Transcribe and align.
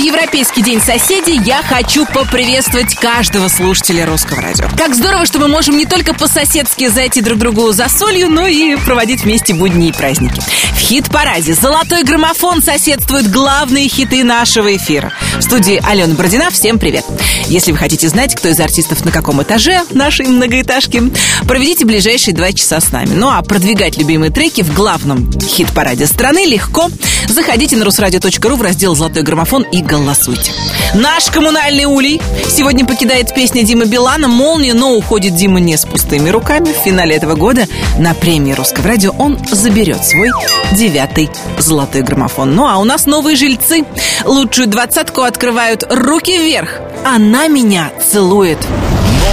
Европейский 0.00 0.62
день 0.62 0.80
соседей 0.80 1.38
я 1.44 1.62
хочу 1.62 2.06
поприветствовать 2.06 2.94
каждого 2.94 3.48
слушателя 3.48 4.06
русского 4.06 4.40
радио. 4.40 4.66
Как 4.78 4.94
здорово, 4.94 5.26
что 5.26 5.38
мы 5.38 5.46
можем 5.46 5.76
не 5.76 5.84
только 5.84 6.14
по-соседски 6.14 6.88
зайти 6.88 7.20
друг 7.20 7.38
другу 7.38 7.70
за 7.72 7.86
солью, 7.90 8.30
но 8.30 8.46
и 8.46 8.76
проводить 8.76 9.24
вместе 9.24 9.52
будни 9.52 9.88
и 9.88 9.92
праздники. 9.92 10.40
В 10.72 10.78
хит-параде 10.78 11.52
«Золотой 11.52 12.02
граммофон» 12.02 12.62
соседствуют 12.62 13.26
главные 13.26 13.88
хиты 13.88 14.24
нашего 14.24 14.74
эфира. 14.74 15.12
В 15.36 15.42
студии 15.42 15.82
Алена 15.86 16.14
Бородина. 16.14 16.50
Всем 16.50 16.78
привет. 16.78 17.04
Если 17.48 17.70
вы 17.70 17.76
хотите 17.76 18.08
знать, 18.08 18.34
кто 18.34 18.48
из 18.48 18.58
артистов 18.58 19.04
на 19.04 19.12
каком 19.12 19.42
этаже 19.42 19.82
нашей 19.90 20.26
многоэтажки, 20.26 21.12
проведите 21.46 21.84
ближайшие 21.84 22.34
два 22.34 22.52
часа 22.52 22.80
с 22.80 22.90
нами. 22.90 23.10
Ну 23.14 23.28
а 23.28 23.42
продвигать 23.42 23.98
любимые 23.98 24.30
треки 24.30 24.62
в 24.62 24.72
главном 24.72 25.30
хит-параде 25.38 26.06
страны 26.06 26.46
легко. 26.46 26.88
Заходите 27.28 27.76
на 27.76 27.84
русрадио.ру 27.84 28.56
в 28.56 28.62
раздел 28.62 28.96
«Золотой 28.96 29.22
граммофон» 29.22 29.64
и 29.64 29.82
голосуйте. 29.90 30.52
Наш 30.94 31.26
коммунальный 31.26 31.84
улей 31.84 32.22
сегодня 32.48 32.86
покидает 32.86 33.34
песня 33.34 33.64
Димы 33.64 33.86
Билана 33.86 34.28
«Молния», 34.28 34.72
но 34.72 34.94
уходит 34.94 35.34
Дима 35.34 35.58
не 35.58 35.76
с 35.76 35.84
пустыми 35.84 36.30
руками. 36.30 36.72
В 36.72 36.84
финале 36.84 37.16
этого 37.16 37.34
года 37.34 37.66
на 37.98 38.14
премии 38.14 38.52
Русского 38.52 38.86
радио 38.86 39.12
он 39.18 39.38
заберет 39.50 40.04
свой 40.04 40.30
девятый 40.72 41.28
золотой 41.58 42.02
граммофон. 42.02 42.54
Ну 42.54 42.68
а 42.68 42.76
у 42.78 42.84
нас 42.84 43.06
новые 43.06 43.36
жильцы. 43.36 43.84
Лучшую 44.24 44.68
двадцатку 44.68 45.22
открывают 45.22 45.84
«Руки 45.90 46.38
вверх». 46.38 46.78
Она 47.04 47.48
меня 47.48 47.90
целует. 48.12 48.58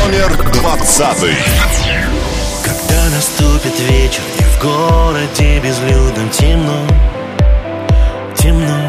Номер 0.03 0.53
двадцатый. 0.53 1.35
Когда 2.63 3.09
наступит 3.15 3.79
вечер 3.89 4.21
и 4.39 4.43
в 4.43 4.63
городе 4.63 5.59
безлюдно 5.59 6.29
темно, 6.33 6.87
темно 8.37 8.86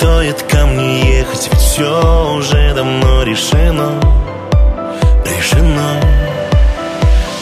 стоит 0.00 0.42
ко 0.44 0.64
мне 0.64 1.18
ехать, 1.18 1.50
ведь 1.52 1.60
все 1.60 2.34
уже 2.34 2.72
давно 2.72 3.22
решено 3.22 4.00
Решено. 5.26 6.00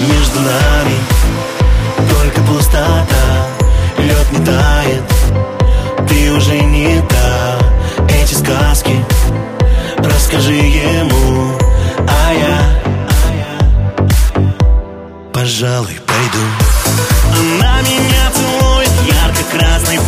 Между 0.01 0.41
нами 0.41 0.97
только 2.11 2.41
пустота 2.41 3.47
Лед 3.99 4.33
не 4.33 4.45
тает, 4.45 5.03
ты 6.09 6.33
уже 6.33 6.59
не 6.59 7.01
та. 7.03 7.59
Эти 8.09 8.35
сказки 8.35 9.05
расскажи 9.99 10.55
ему 10.55 11.57
А 12.09 12.33
я, 12.33 12.59
а 13.09 13.25
пожалуй, 15.33 16.01
пойду. 16.05 16.45
Она 17.39 17.83
меня 17.83 18.33
целует 18.35 18.91
ярко-красной 19.07 19.99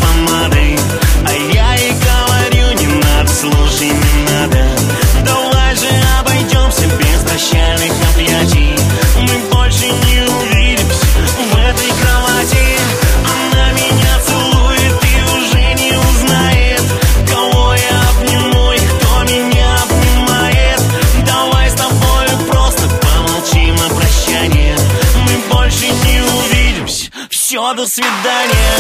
прощальных 7.41 7.93
объятий 8.15 8.77
Мы 9.17 9.39
больше 9.51 9.87
не 9.87 10.21
увидимся 10.23 11.07
в 11.51 11.57
этой 11.57 11.91
кровати. 12.01 12.79
Она 13.25 13.73
меня 13.73 14.19
целует 14.27 14.95
и 15.03 15.23
уже 15.37 15.65
не 15.75 15.93
узнает 15.97 16.83
Кого 17.29 17.75
я 17.75 18.03
обниму 18.11 18.73
и 18.73 18.79
кто 18.79 19.23
меня 19.23 19.77
обнимает. 19.83 20.81
Давай 21.25 21.71
с 21.71 21.75
тобой 21.75 22.29
просто 22.51 22.83
помолчим 23.01 23.75
на 23.77 23.89
прощание 23.89 24.77
Мы 25.25 25.33
больше 25.55 25.87
не 25.87 26.21
увидимся. 26.21 27.11
Все, 27.31 27.73
до 27.75 27.87
свидания 27.87 28.75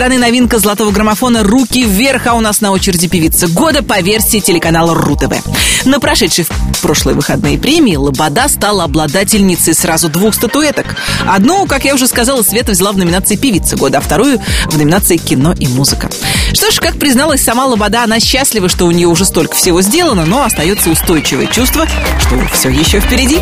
страны 0.00 0.16
новинка 0.16 0.58
золотого 0.58 0.92
граммофона 0.92 1.42
«Руки 1.42 1.84
вверх», 1.84 2.26
а 2.26 2.32
у 2.32 2.40
нас 2.40 2.62
на 2.62 2.72
очереди 2.72 3.06
певица 3.06 3.48
года 3.48 3.82
по 3.82 4.00
версии 4.00 4.40
телеканала 4.40 4.94
РУ-ТВ. 4.94 5.44
На 5.84 6.00
прошедшей 6.00 6.44
в 6.44 6.80
прошлые 6.80 7.14
выходные 7.14 7.58
премии 7.58 7.96
Лобода 7.96 8.48
стала 8.48 8.84
обладательницей 8.84 9.74
сразу 9.74 10.08
двух 10.08 10.34
статуэток. 10.34 10.96
Одну, 11.26 11.66
как 11.66 11.84
я 11.84 11.94
уже 11.94 12.06
сказала, 12.06 12.42
Света 12.42 12.72
взяла 12.72 12.92
в 12.92 12.96
номинации 12.96 13.36
«Певица 13.36 13.76
года», 13.76 13.98
а 13.98 14.00
вторую 14.00 14.40
в 14.68 14.78
номинации 14.78 15.18
«Кино 15.18 15.52
и 15.52 15.68
музыка». 15.68 16.08
Что 16.54 16.70
ж, 16.70 16.80
как 16.80 16.98
призналась 16.98 17.42
сама 17.42 17.66
Лобода, 17.66 18.02
она 18.02 18.20
счастлива, 18.20 18.70
что 18.70 18.86
у 18.86 18.90
нее 18.92 19.06
уже 19.06 19.26
столько 19.26 19.54
всего 19.54 19.82
сделано, 19.82 20.24
но 20.24 20.44
остается 20.44 20.88
устойчивое 20.88 21.46
чувство, 21.46 21.86
что 22.20 22.40
все 22.54 22.70
еще 22.70 23.00
впереди. 23.00 23.38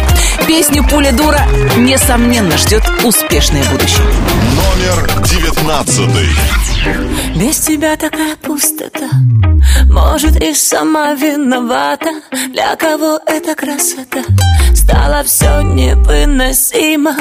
Песню 0.48 0.84
«Пуля 0.90 1.12
дура» 1.12 1.46
несомненно 1.76 2.58
ждет 2.58 2.82
успешное 3.04 3.64
будущее. 3.70 4.06
Номер 4.56 5.10
девятнадцатый. 5.24 6.28
Без 7.36 7.58
тебя 7.58 7.96
такая 7.96 8.36
пустота. 8.36 9.08
Может 9.90 10.42
и 10.42 10.54
сама 10.54 11.14
виновата. 11.14 12.10
Для 12.52 12.76
кого 12.76 13.20
эта 13.26 13.54
красота? 13.54 14.22
Стало 14.74 15.22
все 15.24 15.62
невыносимо. 15.62 17.16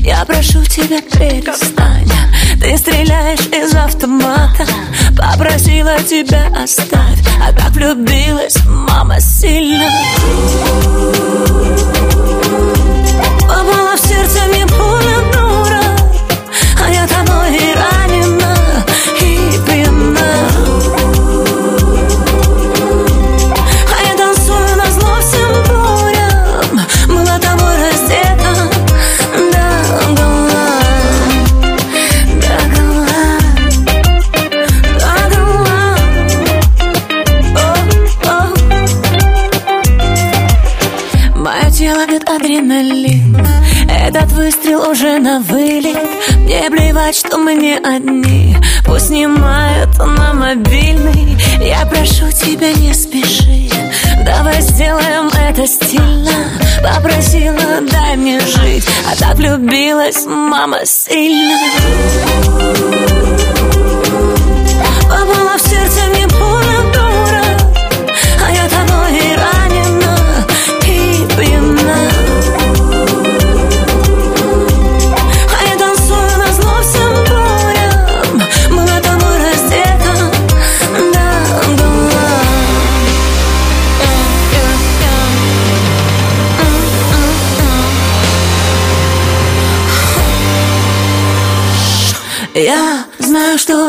Я 0.00 0.24
прошу 0.24 0.64
тебя 0.64 1.00
перестань. 1.00 2.10
Ты 2.60 2.76
стреляешь 2.76 3.46
из 3.46 3.74
автомата. 3.74 4.66
Попросила 5.16 5.98
тебя 6.02 6.46
оставь. 6.62 7.18
А 7.40 7.52
так 7.52 7.70
влюбилась 7.70 8.56
мама 8.66 9.20
сильно 9.20 9.88
Плевать, 47.12 47.16
что 47.16 47.38
мы 47.38 47.54
не 47.54 47.76
одни. 47.76 48.56
Пусть 48.86 49.08
снимают 49.08 49.98
на 49.98 50.32
мобильный. 50.32 51.36
Я 51.60 51.84
прошу 51.86 52.30
тебя, 52.32 52.72
не 52.72 52.94
спеши. 52.94 53.70
Давай 54.24 54.60
сделаем 54.62 55.28
это 55.28 55.66
стильно. 55.66 56.30
Попросила, 56.82 57.80
дай 57.90 58.16
мне 58.16 58.40
жить. 58.40 58.86
А 59.10 59.16
так 59.16 59.36
влюбилась 59.36 60.24
мама 60.26 60.84
сильно. 60.86 61.58
Попала 65.00 65.41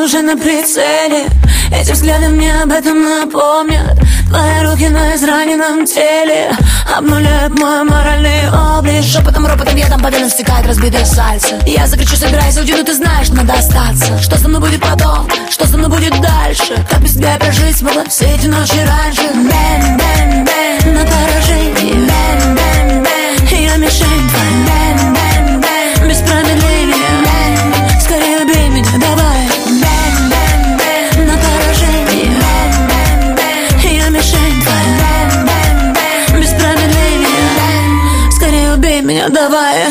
уже 0.03 0.21
на 0.21 0.35
прицеле. 0.35 1.27
Эти 1.71 1.91
взгляды 1.91 2.27
мне 2.27 2.53
об 2.61 2.71
этом 2.71 3.01
напомнят. 3.03 3.97
Твои 4.27 4.63
руки 4.63 4.89
на 4.89 5.15
израненном 5.15 5.85
теле 5.85 6.51
Обнуляют 6.95 7.57
мой 7.57 7.83
моральный 7.83 8.49
облик. 8.77 9.03
Шепотом, 9.03 9.45
ропотом 9.45 9.75
я 9.75 9.87
там 9.87 10.01
по 10.01 10.09
венам 10.09 10.29
стекает 10.29 10.67
разбитое 10.67 11.05
сердце. 11.05 11.59
Я 11.65 11.87
закричу, 11.87 12.15
собирайся, 12.15 12.59
уйди, 12.59 12.73
но 12.73 12.83
ты 12.83 12.93
знаешь, 12.93 13.29
надо 13.29 13.53
остаться. 13.53 14.19
Что 14.19 14.37
со 14.37 14.47
мной 14.47 14.61
будет 14.61 14.81
потом, 14.81 15.27
что 15.49 15.65
со 15.67 15.77
мной 15.77 15.89
будет 15.89 16.13
дальше? 16.21 16.75
Как 16.89 17.01
без 17.01 17.13
тебя 17.13 17.37
прожить 17.39 17.77
смогла 17.77 18.03
все 18.05 18.25
эти 18.25 18.47
ночи 18.47 18.79
раньше? 18.85 19.23
Bang, 19.33 19.97
bang, 19.97 20.45
bang, 20.45 20.93
на 20.93 21.05
поражение 21.05 21.93
Bang, 21.93 22.55
bang, 22.55 23.03
bang, 23.03 23.59
я 23.59 23.77
мишень. 23.77 24.31
Bang, 24.33 25.13
bang, 25.13 25.61
bang, 25.61 26.09
без 26.09 26.17
промедления 26.17 26.72
скорее 39.29 39.89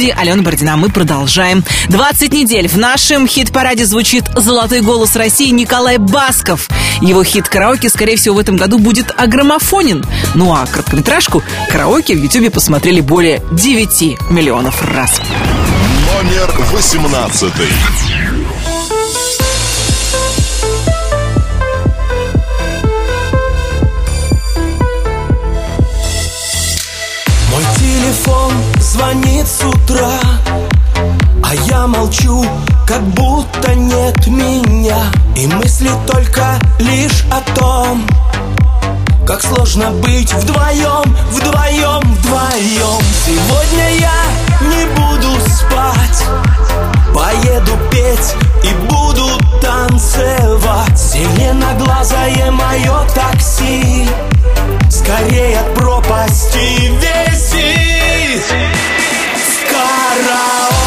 студии 0.00 0.14
Алена 0.18 0.42
Бородина. 0.42 0.78
Мы 0.78 0.88
продолжаем. 0.88 1.62
20 1.90 2.32
недель 2.32 2.68
в 2.68 2.78
нашем 2.78 3.28
хит-параде 3.28 3.84
звучит 3.84 4.24
«Золотой 4.34 4.80
голос 4.80 5.14
России» 5.14 5.50
Николай 5.50 5.98
Басков. 5.98 6.70
Его 7.02 7.22
хит-караоке, 7.22 7.90
скорее 7.90 8.16
всего, 8.16 8.36
в 8.36 8.38
этом 8.38 8.56
году 8.56 8.78
будет 8.78 9.12
агромофонен. 9.14 10.02
Ну 10.34 10.54
а 10.54 10.64
короткометражку 10.64 11.42
караоке 11.68 12.14
в 12.14 12.22
Ютубе 12.22 12.50
посмотрели 12.50 13.02
более 13.02 13.42
9 13.52 14.30
миллионов 14.30 14.82
раз. 14.90 15.20
Номер 16.14 16.50
18. 16.72 17.52
С 29.50 29.64
утра 29.64 30.20
А 31.42 31.54
я 31.66 31.86
молчу, 31.88 32.44
как 32.86 33.02
будто 33.02 33.74
нет 33.74 34.26
меня. 34.28 35.10
И 35.36 35.46
мысли 35.48 35.90
только 36.06 36.58
лишь 36.78 37.24
о 37.32 37.40
том 37.58 38.06
Как 39.26 39.42
сложно 39.42 39.90
быть 39.90 40.32
вдвоем, 40.32 41.16
вдвоем, 41.32 42.00
вдвоем. 42.14 43.02
Сегодня 43.26 43.90
я 43.98 44.20
не 44.60 44.86
буду 44.94 45.40
спать 45.46 46.24
Поеду 47.12 47.72
петь 47.90 48.34
и 48.62 48.72
буду 48.88 49.26
танцевать. 49.60 50.96
Зеленоглазое 50.96 52.52
мое 52.52 53.04
такси 53.14 54.08
Скорее 54.88 55.58
от 55.58 55.74
пропасти 55.74 56.92
висит 57.00 58.44
В 58.48 58.79
караоке 60.26 60.79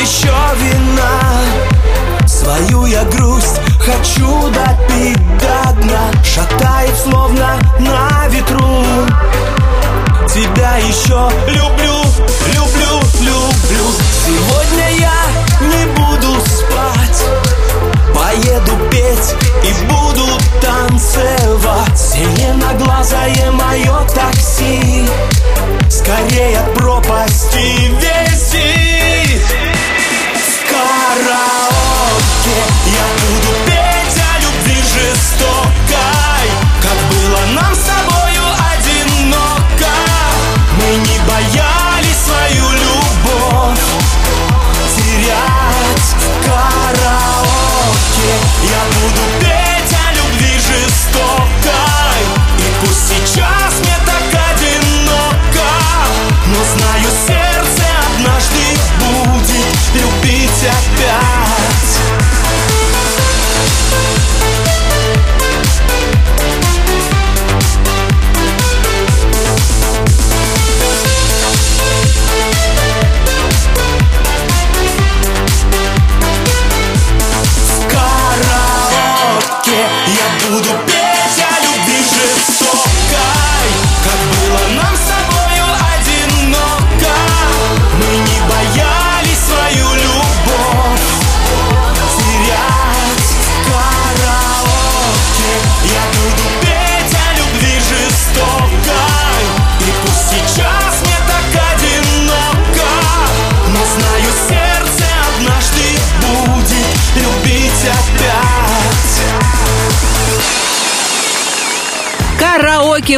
еще 0.00 0.34
вина. 0.56 2.26
Свою 2.26 2.86
я 2.86 3.04
грусть 3.04 3.60
хочу 3.80 4.48
допить 4.50 5.38
до 5.38 5.72
дна. 5.82 6.12
Шатает 6.22 6.96
словно 6.96 7.58
на 7.80 8.28
ветру 8.28 8.87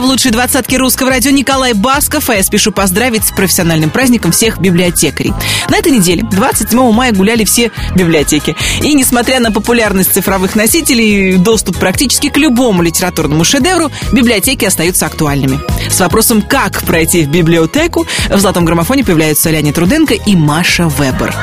в 0.01 0.05
лучшей 0.05 0.31
двадцатке 0.31 0.79
русского 0.79 1.11
радио 1.11 1.31
Николай 1.31 1.75
Басков, 1.75 2.31
а 2.31 2.35
я 2.35 2.43
спешу 2.43 2.73
поздравить 2.73 3.25
с 3.25 3.31
профессиональным 3.31 3.91
праздником 3.91 4.33
всех 4.33 4.59
библиотекарей. 4.59 5.33
На 5.69 5.77
этой 5.77 5.93
неделе, 5.93 6.23
27 6.23 6.93
мая, 6.93 7.13
гуляли 7.13 7.45
все 7.45 7.71
библиотеки. 7.95 8.57
И 8.83 8.95
несмотря 8.95 9.41
на 9.41 9.53
популярность 9.53 10.13
цифровых 10.15 10.55
носителей 10.55 11.35
и 11.35 11.37
доступ 11.37 11.79
практически 11.79 12.31
к 12.31 12.37
любому 12.39 12.83
литературному 12.83 13.45
шедевру, 13.45 13.91
библиотеки 14.13 14.65
остаются 14.65 15.07
актуальными. 15.07 15.61
С 15.91 16.01
вопросом, 16.01 16.41
как 16.41 16.83
пройти 16.83 17.25
в 17.25 17.29
библиотеку, 17.29 18.07
в 18.29 18.39
«Золотом 18.39 18.65
граммофоне» 18.65 19.05
появляются 19.05 19.51
Леонид 19.51 19.75
Труденко 19.75 20.15
и 20.15 20.35
Маша 20.35 20.89
Вебер. 20.89 21.35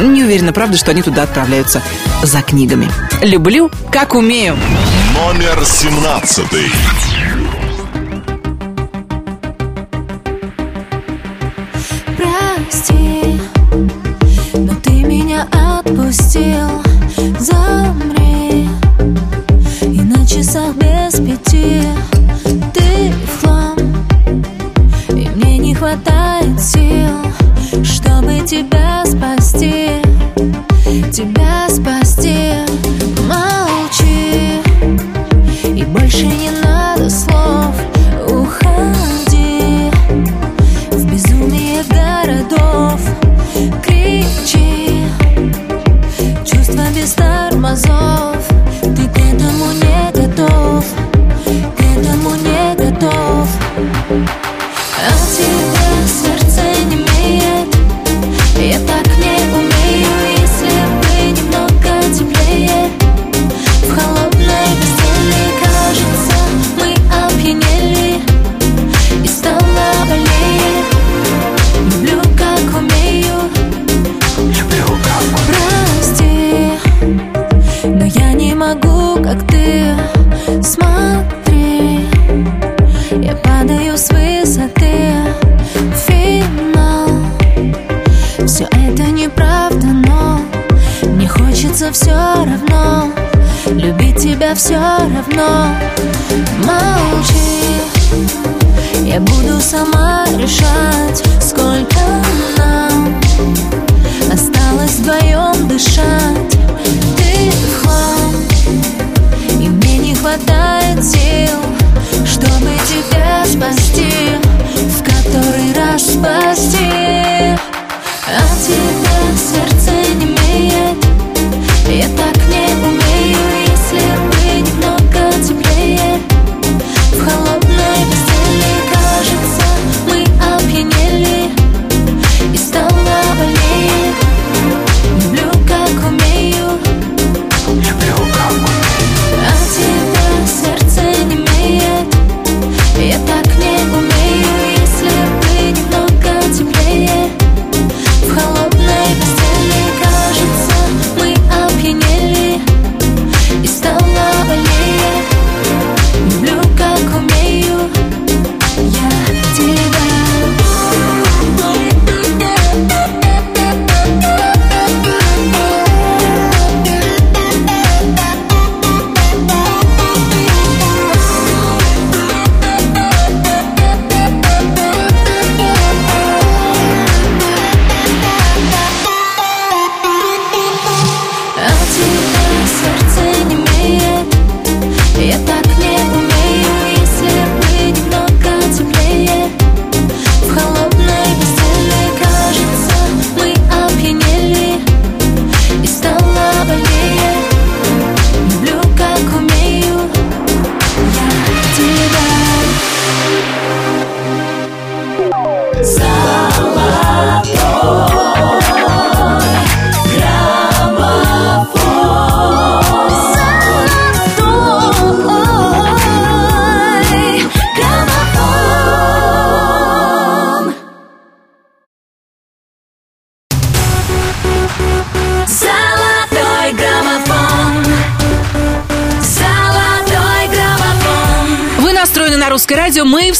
Не 0.00 0.24
уверена, 0.24 0.52
правда, 0.52 0.76
что 0.76 0.90
они 0.90 1.02
туда 1.02 1.22
отправляются 1.22 1.82
за 2.22 2.42
книгами. 2.42 2.90
Люблю, 3.22 3.70
как 3.90 4.14
умею. 4.14 4.56
Номер 5.14 5.64
семнадцатый. 5.64 6.70
прости, 12.84 13.40
но 14.54 14.74
ты 14.82 15.02
меня 15.04 15.46
отпустил. 15.52 16.82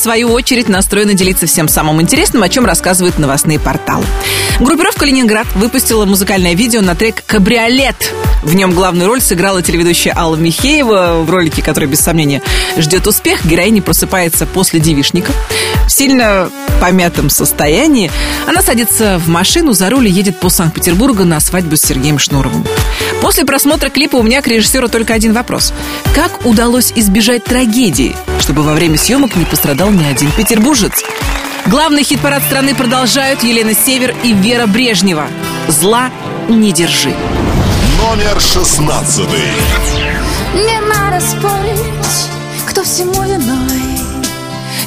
Свою 0.04 0.32
очередь, 0.32 0.68
настроены 0.68 1.14
делиться 1.14 1.46
всем 1.46 1.66
самым 1.66 2.02
интересным, 2.02 2.42
о 2.42 2.50
чем 2.50 2.66
рассказывают 2.66 3.18
новостные 3.18 3.58
порталы. 3.58 4.04
Группировка 4.60 5.06
«Ленинград» 5.06 5.46
выпустила 5.54 6.04
музыкальное 6.04 6.54
видео 6.54 6.82
на 6.82 6.94
трек 6.94 7.24
«Кабриолет». 7.26 8.12
В 8.42 8.54
нем 8.54 8.72
главную 8.74 9.08
роль 9.08 9.22
сыграла 9.22 9.62
телеведущая 9.62 10.14
Алла 10.14 10.36
Михеева. 10.36 11.22
В 11.22 11.30
ролике, 11.30 11.62
который, 11.62 11.88
без 11.88 12.00
сомнения, 12.00 12.42
ждет 12.76 13.06
успех, 13.06 13.46
героиня 13.46 13.80
просыпается 13.80 14.44
после 14.44 14.78
девишника. 14.78 15.32
В 15.86 15.90
сильно 15.90 16.50
помятом 16.78 17.30
состоянии 17.30 18.10
она 18.46 18.60
садится 18.60 19.18
в 19.18 19.28
машину, 19.28 19.72
за 19.72 19.88
руль 19.88 20.08
и 20.08 20.10
едет 20.10 20.38
по 20.38 20.50
Санкт-Петербургу 20.50 21.24
на 21.24 21.40
свадьбу 21.40 21.76
с 21.76 21.80
Сергеем 21.80 22.18
Шнуровым. 22.18 22.66
После 23.22 23.46
просмотра 23.46 23.88
клипа 23.88 24.16
у 24.16 24.22
меня 24.22 24.42
к 24.42 24.46
режиссеру 24.46 24.88
только 24.88 25.14
один 25.14 25.32
вопрос. 25.32 25.72
Как 26.14 26.44
удалось 26.44 26.92
избежать 26.94 27.44
трагедии, 27.44 28.14
чтобы 28.40 28.62
во 28.62 28.74
время 28.74 28.98
съемок 28.98 29.36
не 29.36 29.46
пострадал 29.46 29.90
ни 29.94 30.04
один 30.04 30.30
петербуржец? 30.32 31.02
Главный 31.66 32.02
хит-парад 32.02 32.42
страны 32.42 32.74
продолжают 32.74 33.42
Елена 33.42 33.74
Север 33.74 34.14
и 34.22 34.32
Вера 34.32 34.66
Брежнева. 34.66 35.28
«Зла 35.68 36.10
не 36.48 36.72
держи». 36.72 37.14
Номер 37.98 38.40
шестнадцатый. 38.40 39.48
Не 40.54 40.80
надо 40.80 41.20
спорить, 41.20 42.30
кто 42.66 42.84
всему 42.84 43.22
виной 43.22 43.98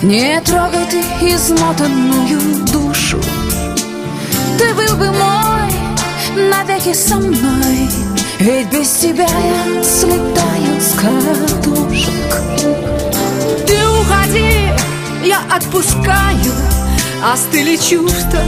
Не 0.02 0.40
трогай 0.42 0.86
ты 0.90 1.00
измотанную 1.34 2.40
душу 2.72 3.20
Ты 4.58 4.74
был 4.74 4.96
бы 4.98 5.12
мой 5.12 5.72
навеки 6.36 6.94
со 6.94 7.16
мной 7.16 7.90
Ведь 8.40 8.68
без 8.68 8.90
тебя 8.92 9.28
я 9.28 9.84
слетаю 9.84 10.80
с 10.80 10.94
катушек 10.94 12.42
Ты 13.66 13.76
уходи, 13.90 14.67
я 15.24 15.40
отпускаю 15.50 16.54
Остыли 17.24 17.78
чувства, 17.78 18.44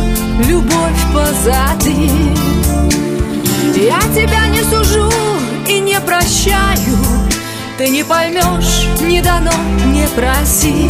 любовь 0.48 1.02
позади. 1.12 2.12
Я 3.76 4.00
тебя 4.14 4.46
не 4.48 4.62
сужу 4.62 5.12
и 5.68 5.80
не 5.80 6.00
прощаю 6.02 6.98
Ты 7.78 7.90
не 7.90 8.04
поймешь, 8.04 8.88
не 9.02 9.22
дано, 9.22 9.54
не 9.88 10.08
проси. 10.10 10.88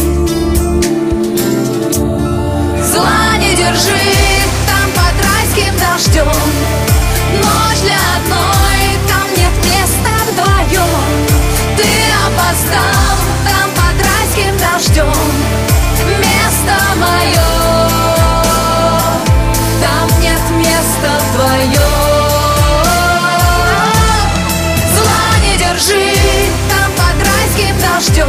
Зла 2.92 3.36
не 3.38 3.56
держи 3.56 4.10
там 4.66 4.90
под 4.94 5.14
райским 5.24 5.74
дождем 5.78 6.26
Ночь 7.38 7.80
для 7.82 8.00
одной, 8.16 8.98
там 9.08 9.26
нет 9.36 9.54
места 9.64 10.12
вдвоем. 10.30 10.88
Ты 11.76 11.88
опоздал 12.26 13.16
там 13.46 13.70
под 13.70 14.06
райским 14.06 14.54
дождем 14.58 15.39
дождем 28.00 28.26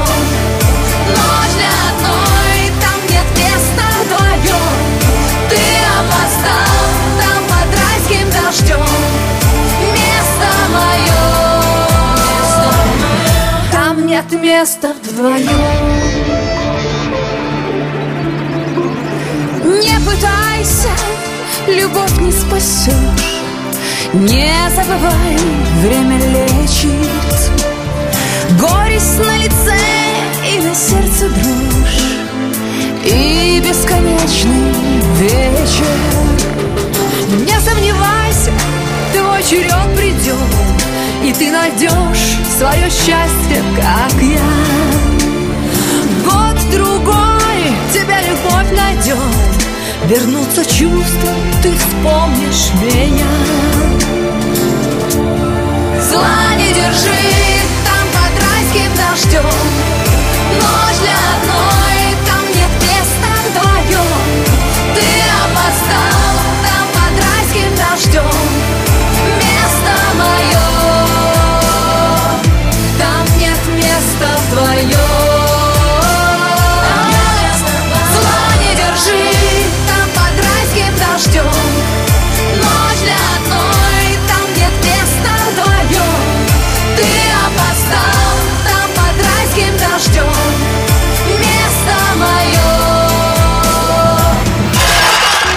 Ночь 1.08 1.54
для 1.56 1.72
одной, 1.90 2.62
там 2.82 3.00
нет 3.10 3.28
места 3.38 3.88
вдвоем 4.04 4.72
Ты 5.50 5.62
опоздал 5.98 6.82
там 7.20 7.42
под 7.48 7.70
райским 7.80 8.28
дождем 8.30 8.92
Место 9.94 10.48
мое 10.74 11.24
Там 13.72 14.06
нет 14.06 14.30
места 14.32 14.90
вдвоем 15.04 15.62
Не 19.64 19.98
пытайся, 20.06 20.92
любовь 21.68 22.18
не 22.20 22.32
спасешь 22.32 23.42
Не 24.14 24.52
забывай, 24.76 25.38
время 25.82 26.18
лечит 26.18 27.61
Горесть 28.60 29.20
на 29.20 29.38
лице 29.38 29.78
и 30.54 30.60
на 30.60 30.76
сердце 30.76 31.30
дрожь 31.30 32.02
И 33.06 33.64
бесконечный 33.66 34.74
вечер. 35.20 35.86
Не 37.46 37.60
сомневайся, 37.60 38.52
твой 39.14 39.44
черед 39.44 39.96
придет 39.96 40.38
И 41.24 41.34
ты 41.34 41.52
найдешь 41.52 42.38
свое 42.58 42.90
счастье, 42.90 43.64
как 43.76 44.22
я. 44.22 44.42
Год-другой 46.26 47.74
тебя 47.94 48.22
любовь 48.22 48.72
найдет 48.76 49.62
Вернутся 50.08 50.66
чувства, 50.66 51.32
ты 51.64 51.72
вспомнишь 51.74 52.72
меня. 52.82 53.32
Зла 56.10 56.56
не 56.58 56.74
держи 56.74 57.61
дождем 59.12 59.44
Ночь 59.44 60.98
для 61.00 61.41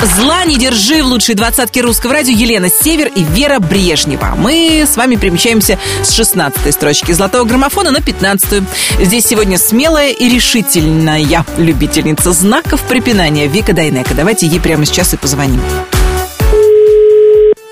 Зла 0.05 0.45
не 0.45 0.59
держи 0.59 1.03
в 1.03 1.07
лучшей 1.07 1.35
двадцатке 1.35 1.81
русского 1.81 2.13
радио 2.13 2.37
Елена 2.37 2.69
Север 2.69 3.11
и 3.15 3.23
Вера 3.23 3.59
Брежнева. 3.59 4.35
Мы 4.37 4.85
с 4.87 4.99
вами 4.99 5.17
перемещаемся 5.17 5.79
с 6.03 6.13
16 6.13 6.75
строчки 6.75 7.13
золотого 7.13 7.45
граммофона 7.45 7.91
на 7.91 8.03
15 8.03 8.63
Здесь 9.01 9.25
сегодня 9.25 9.57
смелая 9.57 10.11
и 10.13 10.29
решительная 10.29 11.45
любительница 11.57 12.33
знаков 12.33 12.83
препинания 12.83 13.47
Вика 13.47 13.73
Дайнека. 13.73 14.13
Давайте 14.15 14.47
ей 14.47 14.61
прямо 14.61 14.85
сейчас 14.85 15.15
и 15.15 15.17
позвоним. 15.17 15.63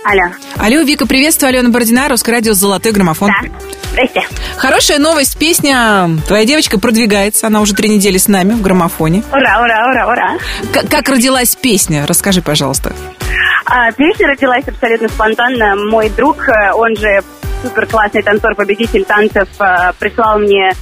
Алло. 0.05 0.33
Алло, 0.57 0.83
Вика, 0.83 1.07
приветствую. 1.07 1.51
Алена 1.51 1.68
Бородина, 1.68 2.09
Русское 2.09 2.33
радио 2.33 2.55
«Золотой 2.55 2.92
граммофон». 2.92 3.29
Да. 3.29 3.82
Здрасте. 3.93 4.23
Хорошая 4.57 4.99
новость. 4.99 5.39
Песня 5.39 6.09
«Твоя 6.27 6.45
девочка» 6.45 6.79
продвигается. 6.81 7.47
Она 7.47 7.61
уже 7.61 7.75
три 7.75 7.89
недели 7.89 8.17
с 8.19 8.29
нами 8.29 8.53
в 8.55 8.63
граммофоне. 8.63 9.23
Ура, 9.31 9.61
ура, 9.63 9.87
ура, 9.91 10.07
ура. 10.09 10.31
К- 10.73 10.89
как 10.89 11.09
родилась 11.09 11.55
песня? 11.57 12.07
Расскажи, 12.07 12.41
пожалуйста. 12.43 12.93
А, 13.67 13.93
песня 13.93 14.29
родилась 14.29 14.67
абсолютно 14.67 15.09
спонтанно. 15.09 15.77
Мой 15.77 16.09
друг, 16.11 16.49
э, 16.49 16.73
он 16.73 16.97
же 16.97 17.23
супер 17.63 17.87
классный 17.87 18.23
танцор, 18.23 18.55
победитель 18.55 19.05
танцев, 19.05 19.49
э, 19.61 19.93
прислал 19.99 20.39
мне 20.39 20.73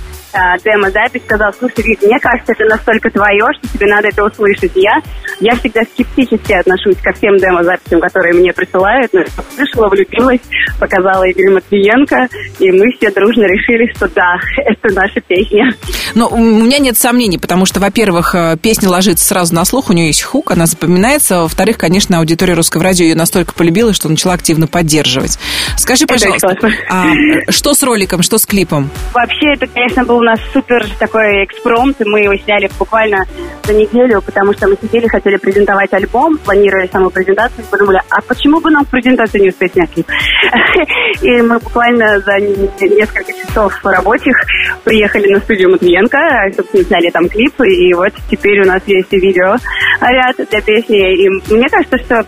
демо-запись, 0.65 1.23
сказал, 1.25 1.53
слушай, 1.59 1.83
Вик, 1.83 2.03
мне 2.03 2.19
кажется, 2.21 2.53
это 2.53 2.65
настолько 2.65 3.11
твое, 3.11 3.45
что 3.59 3.69
тебе 3.73 3.87
надо 3.87 4.09
это 4.09 4.25
услышать. 4.25 4.77
И 4.77 4.81
Я, 4.81 5.01
я 5.41 5.57
всегда 5.57 5.83
скептически 5.83 6.53
отношусь 6.53 6.97
ко 7.03 7.13
всем 7.13 7.37
демо-записям, 7.37 8.01
которые 8.01 8.35
мне 8.35 8.53
присылают, 8.53 9.13
но 9.13 9.21
я 9.21 9.27
услышала, 9.27 9.89
влюбилась, 9.89 10.41
показала 10.79 11.31
Игорю 11.31 11.55
Матвиенко, 11.55 12.29
и 12.59 12.71
мы 12.71 12.93
все 12.97 13.11
дружно 13.11 13.43
решили, 13.43 13.93
что 13.97 14.09
да, 14.09 14.37
это 14.57 14.95
наша 14.95 15.21
песня. 15.21 15.75
Но 16.15 16.29
у 16.29 16.39
меня 16.39 16.79
нет 16.79 16.97
сомнений, 16.97 17.39
потому 17.39 17.67
что, 17.67 17.81
во-первых, 17.81 18.35
э, 18.35 18.57
песня 18.61 18.89
ложится 18.89 19.25
сразу 19.25 19.55
на 19.55 19.65
слух, 19.65 19.91
у 19.91 19.93
нее 19.93 20.09
есть 20.09 20.23
хук, 20.23 20.51
она 20.51 20.67
запоминается. 20.67 21.41
Во-вторых, 21.41 21.79
конечно, 21.79 22.19
аудитория 22.19 22.55
русского 22.55 22.85
радио 22.85 23.05
ее 23.05 23.15
настолько 23.15 23.55
полюбила, 23.55 23.93
что 23.93 24.09
начала 24.09 24.35
активно 24.35 24.67
поддерживать. 24.67 25.39
Скажи, 25.77 26.07
пожалуйста, 26.07 26.57
а, 26.89 27.07
что 27.49 27.75
с 27.75 27.83
роликом, 27.83 28.23
что 28.23 28.39
с 28.39 28.47
клипом? 28.47 28.91
Вообще, 29.13 29.55
это, 29.55 29.67
конечно, 29.67 30.05
был 30.05 30.20
у 30.21 30.23
нас 30.23 30.39
супер 30.53 30.87
такой 30.99 31.45
экспромт, 31.45 32.01
и 32.01 32.05
мы 32.05 32.21
его 32.21 32.37
сняли 32.37 32.69
буквально 32.79 33.25
за 33.65 33.73
неделю, 33.73 34.21
потому 34.21 34.53
что 34.53 34.69
мы 34.69 34.77
сидели, 34.81 35.09
хотели 35.09 35.37
презентовать 35.37 35.93
альбом, 35.95 36.37
планировали 36.39 36.89
саму 36.93 37.11
презентацию, 37.11 37.65
подумали, 37.71 38.01
а 38.11 38.21
почему 38.21 38.61
бы 38.61 38.71
нам 38.71 38.85
презентацию 38.85 39.43
не 39.43 39.49
успеть 39.49 39.73
снять? 39.73 39.91
И 41.23 41.43
мы 41.43 41.59
буквально 41.59 42.21
за 42.21 42.39
не- 42.39 42.97
несколько 42.97 43.33
часов 43.33 43.73
рабочих 43.83 44.37
приехали 44.85 45.33
на 45.33 45.41
студию 45.41 45.71
Матвиенко, 45.71 46.53
собственно, 46.55 46.85
сняли 46.85 47.11
там 47.11 47.29
клип, 47.29 47.61
и 47.63 47.95
вот 47.95 48.13
теперь 48.31 48.61
у 48.61 48.67
нас 48.67 48.83
есть 48.87 49.13
и 49.13 49.19
видео 49.19 49.57
ряд 50.01 50.37
для 50.37 50.61
песни, 50.61 51.25
и 51.25 51.29
мне 51.53 51.69
кажется, 51.69 51.99
что 51.99 52.27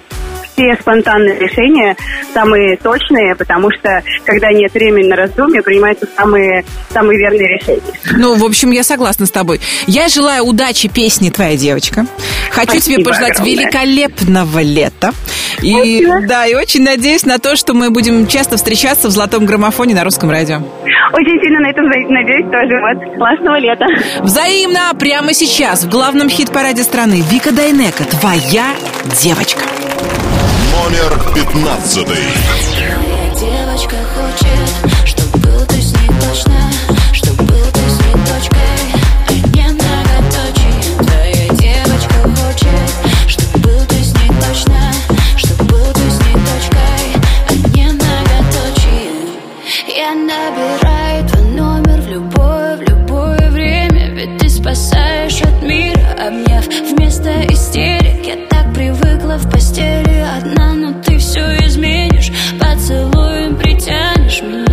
все 0.62 0.81
спонтанные 0.81 1.38
решения 1.38 1.96
самые 2.33 2.77
точные, 2.77 3.35
потому 3.35 3.70
что 3.72 4.03
когда 4.25 4.53
нет 4.53 4.72
времени 4.72 5.09
на 5.09 5.16
раздумья, 5.16 5.62
принимаются 5.62 6.07
самые, 6.16 6.64
самые 6.90 7.18
верные 7.18 7.59
решения. 7.59 7.83
Ну, 8.16 8.35
в 8.37 8.44
общем, 8.44 8.70
я 8.70 8.85
согласна 8.85 9.27
с 9.27 9.31
тобой. 9.31 9.61
Я 9.87 10.09
желаю 10.09 10.44
удачи 10.44 10.88
песне 10.88 11.31
«Твоя 11.31 11.57
девочка». 11.57 12.07
Хочу 12.51 12.72
Спасибо 12.72 12.96
тебе 12.96 13.05
пожелать 13.05 13.33
огромное. 13.33 13.55
великолепного 13.57 14.59
лета. 14.61 15.12
И, 15.62 15.72
Спасибо. 15.72 16.27
да, 16.27 16.46
и 16.46 16.55
очень 16.55 16.83
надеюсь 16.83 17.25
на 17.25 17.38
то, 17.38 17.57
что 17.57 17.75
мы 17.75 17.90
будем 17.90 18.27
часто 18.27 18.57
встречаться 18.57 19.09
в 19.09 19.11
«Золотом 19.11 19.46
граммофоне» 19.46 19.94
на 19.94 20.05
русском 20.05 20.31
радио. 20.31 20.57
Очень 21.12 21.40
сильно 21.42 21.61
на 21.61 21.70
это 21.70 21.83
надеюсь 21.83 22.46
тоже. 22.51 22.81
Вот. 22.81 23.16
Классного 23.16 23.59
лета. 23.59 23.87
Взаимно 24.20 24.92
прямо 24.98 25.35
сейчас 25.35 25.85
в 25.85 25.90
главном 25.90 26.29
хит-параде 26.29 26.83
страны 26.83 27.22
Вика 27.31 27.53
Дайнека 27.53 28.05
«Твоя 28.05 28.75
девочка». 29.22 29.61
Номер 30.72 31.35
пятнадцатый. 31.35 32.24
Девочка 33.38 33.96
хочет, 34.14 35.06
чтоб 35.06 35.37
был 35.37 35.66
ты 35.66 35.82
с 35.82 35.92
ней 35.92 36.08
точно, 36.08 36.62
притянешь 64.33 64.42
меня, 64.42 64.71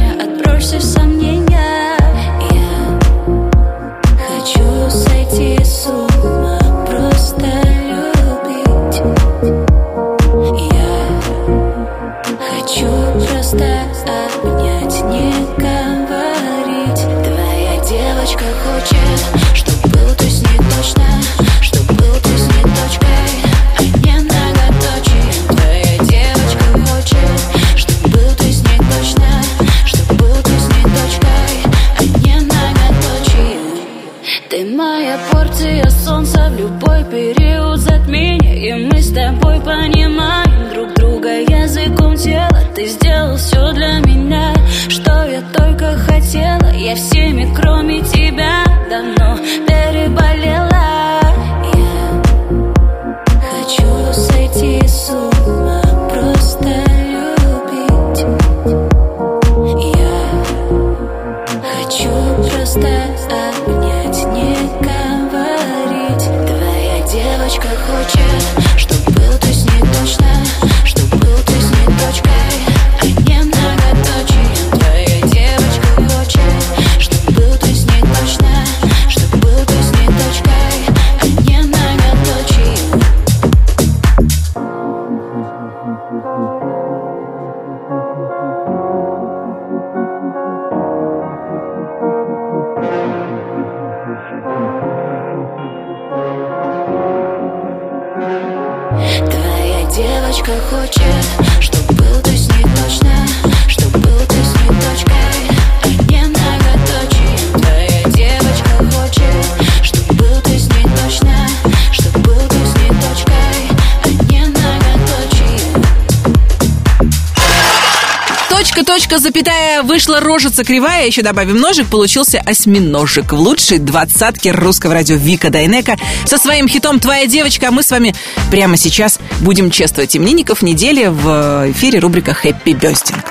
вышла 119.99 120.21
рожица 120.21 120.63
кривая, 120.63 121.07
еще 121.07 121.21
добавим 121.21 121.57
ножик, 121.57 121.87
получился 121.87 122.39
осьминожик. 122.39 123.33
В 123.33 123.35
лучшей 123.37 123.79
двадцатке 123.79 124.51
русского 124.51 124.93
радио 124.93 125.17
Вика 125.17 125.49
Дайнека 125.49 125.97
со 126.23 126.37
своим 126.37 126.69
хитом 126.69 127.01
«Твоя 127.01 127.25
девочка», 127.25 127.67
а 127.67 127.71
мы 127.71 127.83
с 127.83 127.91
вами 127.91 128.15
прямо 128.49 128.77
сейчас 128.77 129.19
будем 129.41 129.69
чествовать 129.69 130.15
именинников 130.15 130.61
недели 130.61 131.07
в 131.07 131.71
эфире 131.71 131.99
рубрика 131.99 132.33
«Хэппи 132.33 132.69
Бёстинг». 132.69 133.25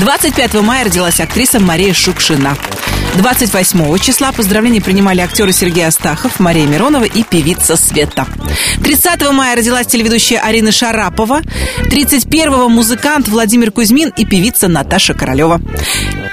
25 0.00 0.54
мая 0.62 0.86
родилась 0.86 1.20
актриса 1.20 1.60
Мария 1.60 1.92
Шукшина. 1.92 2.56
28 3.16 3.98
числа 3.98 4.32
поздравления 4.32 4.80
принимали 4.80 5.20
актеры 5.20 5.52
Сергей 5.52 5.86
Астахов, 5.86 6.40
Мария 6.40 6.66
Миронова 6.66 7.04
и 7.04 7.22
певица 7.22 7.76
Света. 7.76 8.26
30 8.82 9.32
мая 9.32 9.56
родилась 9.56 9.86
телеведущая 9.86 10.40
Арина 10.40 10.72
Шарапова. 10.72 11.42
31 11.90 12.70
музыкант 12.70 13.28
Владимир 13.28 13.72
Кузьмин 13.72 14.12
и 14.16 14.24
певица 14.24 14.68
Наташа 14.68 15.14
Королева. 15.14 15.60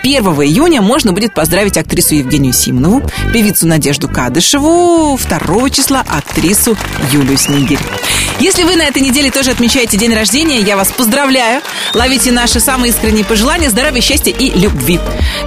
1 0.03 0.23
июня 0.23 0.81
можно 0.81 1.11
будет 1.11 1.33
поздравить 1.33 1.77
актрису 1.77 2.15
Евгению 2.15 2.53
Симонову, 2.53 3.01
певицу 3.33 3.67
Надежду 3.67 4.07
Кадышеву, 4.07 5.17
2 5.17 5.69
числа 5.69 6.05
актрису 6.07 6.77
Юлию 7.11 7.37
Снегирь. 7.37 7.79
Если 8.39 8.63
вы 8.63 8.75
на 8.75 8.83
этой 8.83 9.01
неделе 9.01 9.31
тоже 9.31 9.49
отмечаете 9.51 9.97
день 9.97 10.13
рождения, 10.13 10.59
я 10.59 10.77
вас 10.77 10.91
поздравляю. 10.91 11.61
Ловите 11.95 12.31
наши 12.31 12.59
самые 12.59 12.91
искренние 12.91 13.25
пожелания, 13.25 13.69
здоровья, 13.69 13.99
счастья 13.99 14.31
и 14.31 14.51
любви. 14.51 14.99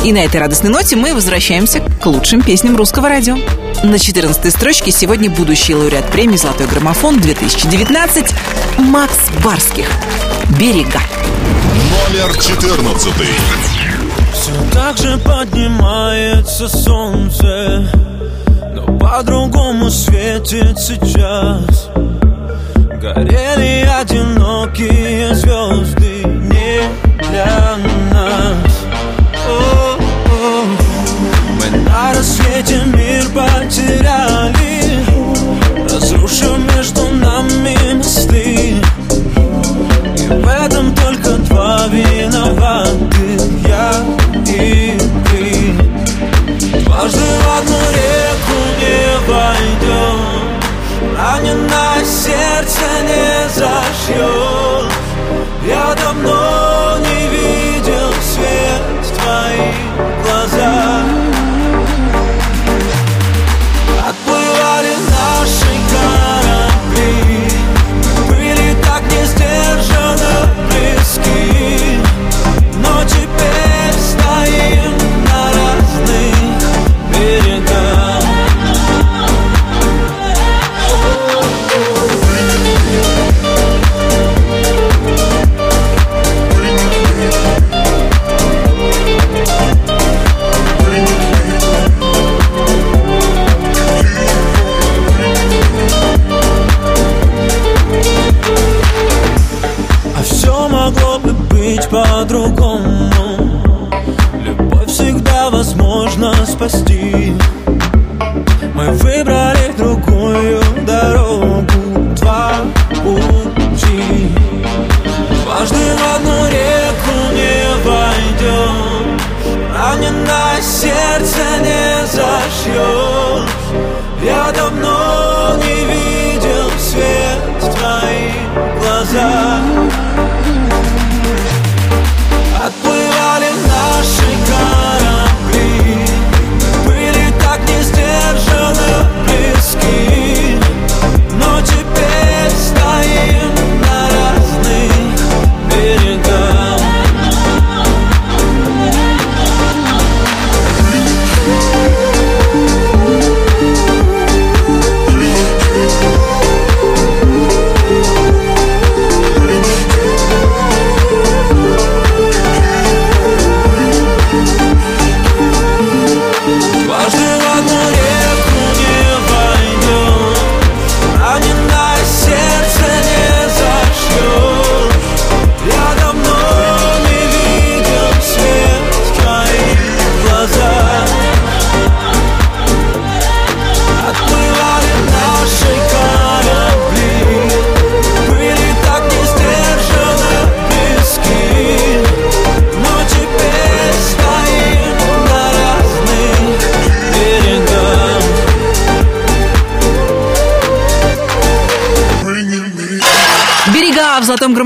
И 0.04 0.12
на 0.12 0.24
этой 0.24 0.40
радостной 0.40 0.70
ноте 0.70 0.96
мы 0.96 1.14
возвращаемся 1.20 1.80
к 1.80 2.06
лучшим 2.06 2.40
песням 2.40 2.76
русского 2.76 3.10
радио. 3.10 3.36
На 3.84 3.98
14 3.98 4.50
строчке 4.50 4.90
сегодня 4.90 5.28
будущий 5.28 5.74
лауреат 5.74 6.10
премии 6.10 6.38
«Золотой 6.38 6.66
граммофон-2019» 6.66 8.32
Макс 8.78 9.28
Барских. 9.44 9.86
«Берега». 10.58 11.02
Номер 12.08 12.34
четырнадцатый. 12.38 13.28
Все 14.32 14.52
так 14.72 14.96
же 14.96 15.18
поднимается 15.18 16.66
солнце 16.68 17.86
Но 18.74 18.98
по-другому 18.98 19.90
светит 19.90 20.78
сейчас 20.78 21.90
Горели 22.98 23.86
одинокие 23.86 25.34
звезды 25.34 26.24
Не 26.24 26.80
для 27.28 27.76
нас 28.10 28.69
на 32.10 32.16
рассвете 32.16 32.82
мир 32.86 33.24
потеряли. 33.34 35.04
Разрушив 35.84 36.58
между 36.76 37.08
нами 37.08 38.02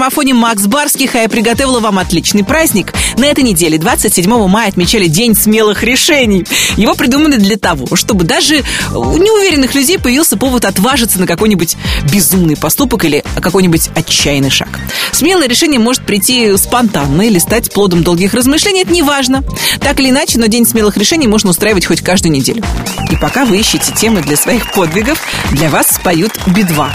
граммофоне 0.04 0.34
Макс 0.34 0.66
Барских, 0.66 1.14
а 1.14 1.20
я 1.20 1.28
приготовила 1.30 1.80
вам 1.80 1.98
отличный 1.98 2.44
праздник. 2.44 2.92
На 3.16 3.24
этой 3.24 3.42
неделе, 3.42 3.78
27 3.78 4.48
мая, 4.48 4.68
отмечали 4.68 5.06
День 5.06 5.34
смелых 5.34 5.82
решений. 5.82 6.44
Его 6.76 6.94
придумали 6.94 7.36
для 7.36 7.56
того, 7.56 7.96
чтобы 7.96 8.24
даже 8.24 8.62
у 8.94 9.16
неуверенных 9.16 9.74
людей 9.74 9.98
появился 9.98 10.36
повод 10.36 10.66
отважиться 10.66 11.18
на 11.18 11.26
какой-нибудь 11.26 11.78
безумный 12.12 12.54
поступок 12.54 13.06
или 13.06 13.24
какой-нибудь 13.40 13.88
отчаянный 13.94 14.50
шаг. 14.50 14.68
Смелое 15.12 15.48
решение 15.48 15.80
может 15.80 16.04
прийти 16.04 16.54
спонтанно 16.58 17.22
или 17.22 17.38
стать 17.38 17.72
плодом 17.72 18.02
долгих 18.02 18.34
размышлений, 18.34 18.82
это 18.82 18.92
не 18.92 19.02
важно. 19.02 19.42
Так 19.80 20.00
или 20.00 20.10
иначе, 20.10 20.38
но 20.38 20.48
День 20.48 20.66
смелых 20.66 20.98
решений 20.98 21.28
можно 21.28 21.48
устраивать 21.48 21.86
хоть 21.86 22.02
каждую 22.02 22.32
неделю. 22.32 22.62
И 23.10 23.16
пока 23.16 23.46
вы 23.46 23.56
ищете 23.56 23.90
темы 23.94 24.20
для 24.20 24.36
своих 24.36 24.70
подвигов, 24.72 25.18
для 25.52 25.70
вас 25.70 25.86
споют 25.86 26.38
Би-2. 26.48 26.90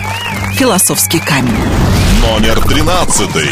Философский 0.54 1.20
камень. 1.20 1.79
Номер 2.22 2.60
тринадцатый. 2.68 3.50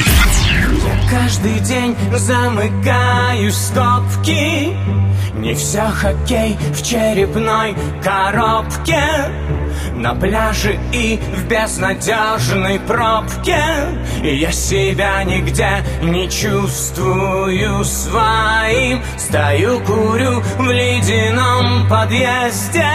Каждый 1.09 1.59
день 1.61 1.95
замыкаю 2.13 3.51
стопки. 3.51 4.75
Не 5.35 5.53
все 5.53 5.83
хоккей 5.83 6.57
в 6.73 6.83
черепной 6.83 7.75
коробке. 8.03 9.01
На 9.93 10.13
пляже 10.15 10.77
и 10.91 11.17
в 11.35 11.47
безнадежной 11.47 12.79
пробке. 12.81 13.63
Я 14.21 14.51
себя 14.51 15.23
нигде 15.23 15.83
не 16.01 16.29
чувствую 16.29 17.85
своим. 17.85 19.01
Стою, 19.17 19.79
курю 19.79 20.41
в 20.57 20.69
ледяном 20.69 21.87
подъезде 21.87 22.85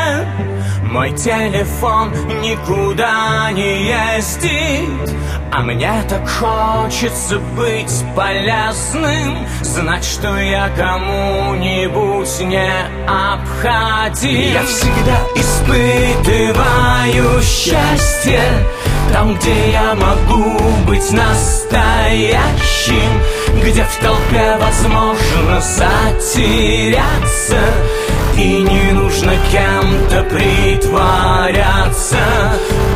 Мой 0.93 1.11
телефон 1.13 2.13
никуда 2.43 3.51
не 3.53 3.87
ездит 3.87 5.11
А 5.51 5.63
мне 5.63 5.91
так 6.07 6.29
хочется 6.29 7.39
быть 7.39 8.05
полезным 8.15 9.39
Знать, 9.63 10.05
что 10.05 10.37
я 10.37 10.69
кому-нибудь 10.77 12.41
не 12.41 12.71
обходим. 13.09 14.53
Я 14.53 14.63
всегда 14.65 15.17
испытываю 15.35 17.41
счастье 17.41 18.43
Там, 19.15 19.35
где 19.37 19.71
я 19.71 19.95
могу 19.95 20.61
быть 20.87 21.11
настоящим 21.11 22.43
Где 23.65 23.85
в 23.85 23.97
толпе 23.97 24.59
возможно 24.61 25.59
затеряться 25.59 27.57
И 28.37 28.63
не 28.63 28.93
нужно 28.93 29.33
кем-то 29.51 30.23
притворяться. 30.25 32.19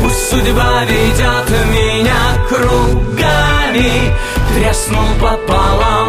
Пусть 0.03 0.31
судьба 0.31 0.85
ведет 0.85 1.51
меня 1.68 2.37
кругами 2.49 4.14
Треснул 4.55 5.09
пополам 5.20 6.09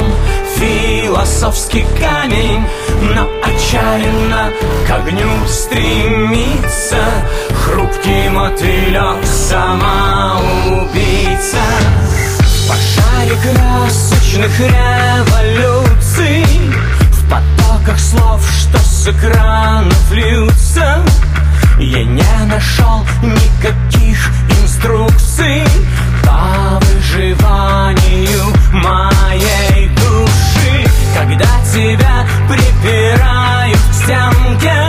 философский 0.55 1.85
камень 1.99 2.65
Но 3.01 3.27
отчаянно 3.43 4.51
к 4.87 4.91
огню 4.91 5.29
стремится 5.47 7.03
Хрупкий 7.65 8.29
мотылек 8.29 9.25
самоубийца. 9.25 9.97
Пожаре 12.67 13.35
красочных 13.43 14.59
революций 14.59 16.45
В 17.27 17.29
потоках 17.29 17.99
слов, 17.99 18.41
что 18.49 18.77
с 18.77 19.07
экранов 19.07 20.11
льются. 20.11 21.03
Я 21.77 22.05
не 22.05 22.45
нашел 22.45 23.05
никаких 23.21 24.31
инструкций 24.61 25.63
По 26.23 26.79
выживанию 26.85 28.45
моей 28.71 29.89
души. 29.89 30.89
Когда 31.13 31.45
тебя 31.73 32.25
припирают 32.47 33.77
к 33.77 33.93
стенке 33.93 34.87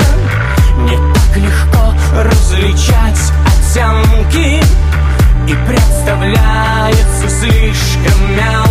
Не 0.82 0.96
так 0.96 1.36
легко 1.36 1.92
различать 2.22 3.32
оттенки. 3.46 4.62
И 5.48 5.56
представляется 5.66 7.28
слишком 7.28 8.36
мелким 8.36 8.67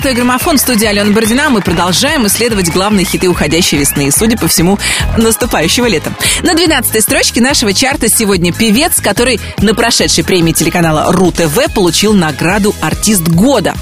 «Золотой 0.00 0.14
граммофон» 0.14 0.56
в 0.56 0.60
студии 0.62 0.86
Алена 0.86 1.10
Бородина. 1.10 1.50
Мы 1.50 1.60
продолжаем 1.60 2.26
исследовать 2.26 2.70
главные 2.70 3.04
хиты 3.04 3.28
уходящей 3.28 3.76
весны 3.76 4.06
и, 4.06 4.10
судя 4.10 4.38
по 4.38 4.48
всему, 4.48 4.78
наступающего 5.18 5.84
лета. 5.84 6.10
На 6.42 6.54
12-й 6.54 7.02
строчке 7.02 7.42
нашего 7.42 7.74
чарта 7.74 8.08
сегодня 8.08 8.50
певец, 8.50 8.98
который 8.98 9.38
на 9.58 9.74
прошедшей 9.74 10.24
премии 10.24 10.52
телеканала 10.52 11.12
РУ-ТВ 11.12 11.74
получил 11.74 12.14
награду 12.14 12.74
«Артист 12.80 13.28
года». 13.28 13.74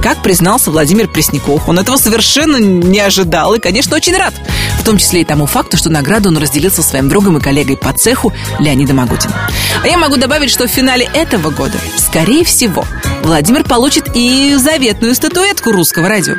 Как 0.00 0.22
признался 0.22 0.70
Владимир 0.70 1.08
Пресняков, 1.08 1.68
он 1.68 1.80
этого 1.80 1.96
совершенно 1.96 2.58
не 2.58 3.00
ожидал 3.00 3.54
и, 3.54 3.58
конечно, 3.58 3.96
очень 3.96 4.16
рад. 4.16 4.34
В 4.78 4.84
том 4.84 4.98
числе 4.98 5.22
и 5.22 5.24
тому 5.24 5.46
факту, 5.46 5.76
что 5.76 5.90
награду 5.90 6.28
он 6.28 6.38
разделил 6.38 6.70
со 6.70 6.82
своим 6.82 7.08
другом 7.08 7.38
и 7.38 7.40
коллегой 7.40 7.76
по 7.76 7.92
цеху 7.92 8.32
Леонидом 8.60 9.00
Агутиным. 9.00 9.34
А 9.82 9.88
я 9.88 9.98
могу 9.98 10.16
добавить, 10.16 10.50
что 10.50 10.68
в 10.68 10.70
финале 10.70 11.08
этого 11.14 11.50
года, 11.50 11.78
скорее 11.96 12.44
всего, 12.44 12.84
Владимир 13.22 13.64
получит 13.64 14.10
и 14.14 14.54
заветную 14.56 15.14
статуэтку 15.14 15.63
русского 15.72 16.08
радио. 16.08 16.34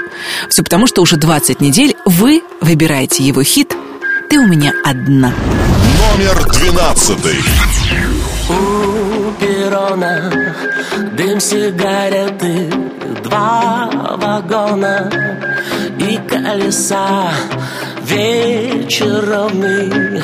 Все 0.50 0.64
потому, 0.64 0.88
что 0.88 1.02
уже 1.02 1.18
20 1.18 1.62
недель 1.62 1.96
вы 2.06 2.44
выбираете 2.62 3.24
его 3.24 3.44
хит 3.44 3.76
«Ты 4.30 4.40
у 4.40 4.48
меня 4.48 4.74
одна». 4.84 5.34
Номер 6.18 6.46
двенадцатый. 6.54 7.40
У 8.48 9.32
перрона 9.40 10.32
дым 11.18 11.40
сигареты, 11.40 12.72
два 13.24 13.90
вагона 14.18 15.10
и 16.00 16.18
колеса. 16.30 17.32
Вечер 18.04 19.26
ровный, 19.28 20.22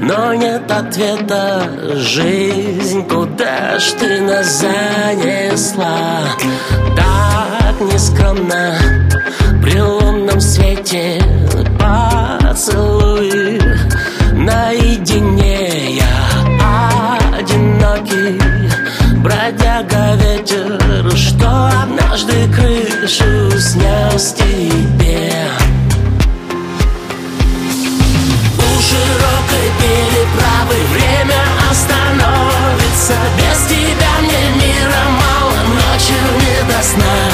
но 0.00 0.34
нет 0.34 0.70
ответа. 0.70 1.68
Жизнь, 1.94 3.04
куда 3.08 3.78
ж 3.78 3.82
ты 3.98 4.20
нас 4.20 4.60
занесла? 4.60 6.20
Так 7.78 7.92
нескромно 7.92 8.78
при 9.62 9.80
лунном 9.80 10.40
свете. 10.40 11.20
Поцелуй 11.78 13.60
наедине. 14.32 15.96
Я 15.96 17.18
одинокий 17.36 18.40
бродяга 19.16 20.14
ветер, 20.16 21.16
что 21.16 21.70
однажды 21.82 22.48
крышу 22.54 23.58
снес 23.58 24.34
тебе. 24.34 25.32
У 28.56 28.82
широкой 28.82 29.66
переправы 29.80 30.76
время 30.92 31.42
остановится. 31.70 33.14
Без 33.36 33.66
тебя 33.66 34.12
мне 34.20 34.42
мира 34.60 35.04
мало, 35.10 35.56
ночью 35.74 36.16
не 36.38 36.72
до 36.72 36.82
сна 36.82 37.33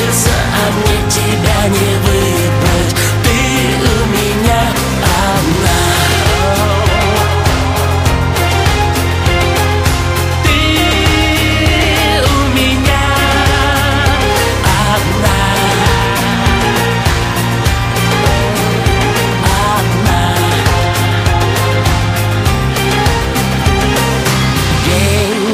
хочется 0.00 0.30
А 0.30 0.70
мне 0.72 1.10
тебя 1.10 1.68
не 1.68 1.90
выбрать, 2.04 2.94
ты 3.24 3.36
у 3.82 4.06
меня 4.08 4.62
одна. 5.04 5.80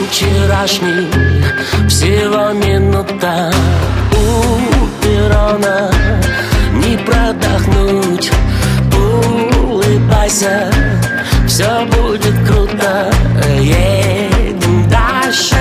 Вчерашний, 0.09 1.09
всего 1.89 2.53
минута 2.53 3.53
Улыбайся, 10.37 10.71
все 11.47 11.87
будет 11.87 12.35
круто 12.47 13.11
Едем 13.59 14.87
дальше, 14.89 15.57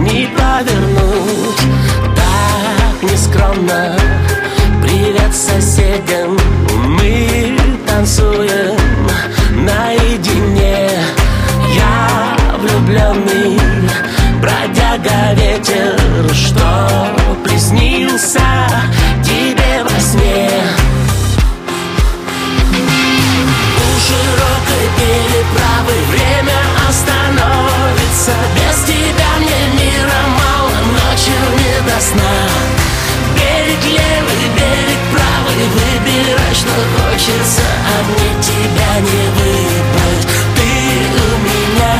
не 0.00 0.28
повернуть. 0.36 1.60
Так 2.16 3.10
нескромно 3.10 3.96
Привет 4.82 5.32
соседям, 5.32 6.36
мы 6.86 7.56
танцуем 7.86 8.76
наедине. 9.52 10.90
Я 11.74 12.36
влюбленный, 12.58 13.60
бродяга 14.40 15.34
ветер, 15.34 16.01
тебя 38.62 39.00
не 39.00 39.22
выбрать, 39.36 40.26
ты 40.56 40.70
у 41.18 41.38
меня 41.46 41.92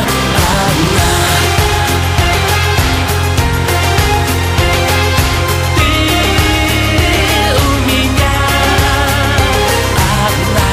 одна. 0.61 1.13
Ты 5.77 5.89
у 7.59 7.71
меня 7.89 8.35
одна. 10.15 10.73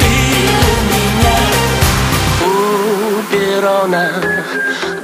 Ты 0.00 0.14
у 0.62 0.76
меня 0.92 1.38
у 2.44 2.52
перрона 3.32 4.06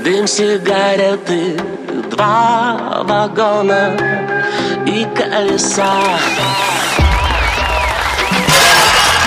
Дым 0.04 0.26
сигареты, 0.26 1.56
два 2.22 3.02
вагона 3.02 3.96
и 4.86 5.04
колеса 5.16 6.20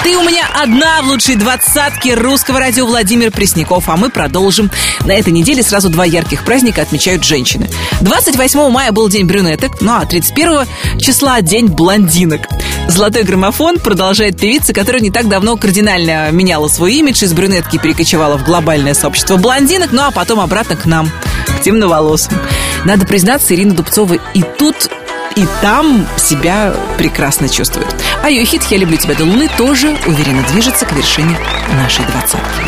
Ты 0.04 0.16
у 0.16 0.22
меня 0.22 0.48
одна 0.56 1.02
в 1.02 1.08
лучшей 1.08 1.36
двадцатке 1.36 2.14
русского 2.14 2.60
радио 2.60 2.86
Владимир 2.86 3.32
Пресняков. 3.32 3.90
А 3.90 3.98
мы 3.98 4.10
продолжим. 4.10 4.72
На 5.04 5.14
этой 5.14 5.34
неделе 5.34 5.62
сразу 5.62 5.90
два 5.90 6.06
ярких 6.06 6.46
праздника 6.46 6.84
отмечают 6.84 7.26
женщины. 7.26 7.70
28 8.02 8.70
мая 8.70 8.94
был 8.94 9.10
день 9.10 9.26
брюнеток, 9.26 9.82
ну 9.82 9.94
а 9.94 10.06
31 10.06 11.00
числа 11.00 11.42
день 11.42 11.68
блондинок. 11.68 12.42
Золотой 12.88 13.24
граммофон 13.24 13.80
продолжает 13.80 14.40
певица, 14.40 14.74
которая 14.74 15.02
не 15.02 15.12
так 15.12 15.28
давно 15.28 15.58
кардинально 15.58 16.32
меняла 16.32 16.70
свой 16.70 16.94
имидж, 16.94 17.26
из 17.26 17.34
брюнетки 17.34 17.78
перекочевала 17.78 18.38
в 18.38 18.46
глобальное 18.46 18.94
сообщество 18.94 19.38
блондинок, 19.38 19.92
ну 19.92 20.04
а 20.04 20.12
потом 20.12 20.40
обратно 20.40 20.78
к 20.78 20.86
нам, 20.86 21.10
к 21.48 21.62
темноволосым. 21.62 22.40
Надо 22.86 23.08
признаться, 23.08 23.56
Ирина 23.56 23.74
Дубцова 23.74 24.14
и 24.14 24.44
тут 24.58 24.90
и 25.36 25.46
там 25.62 26.08
себя 26.18 26.74
прекрасно 26.98 27.50
чувствует. 27.50 27.88
А 28.24 28.30
ее 28.30 28.46
хит 28.46 28.64
«Я 28.70 28.78
люблю 28.78 28.96
тебя 28.96 29.16
до 29.16 29.26
луны» 29.26 29.50
тоже 29.58 29.98
уверенно 30.06 30.44
движется 30.44 30.86
к 30.86 30.94
вершине 30.94 31.38
нашей 31.76 32.06
двадцатки. 32.06 32.62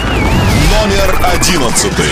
Номер 0.81 1.19
одиннадцатый. 1.33 2.05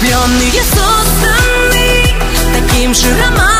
Влюбленные 0.00 0.62
созданы 0.62 2.14
таким 2.52 2.92
же 2.92 3.08
романтиком. 3.18 3.55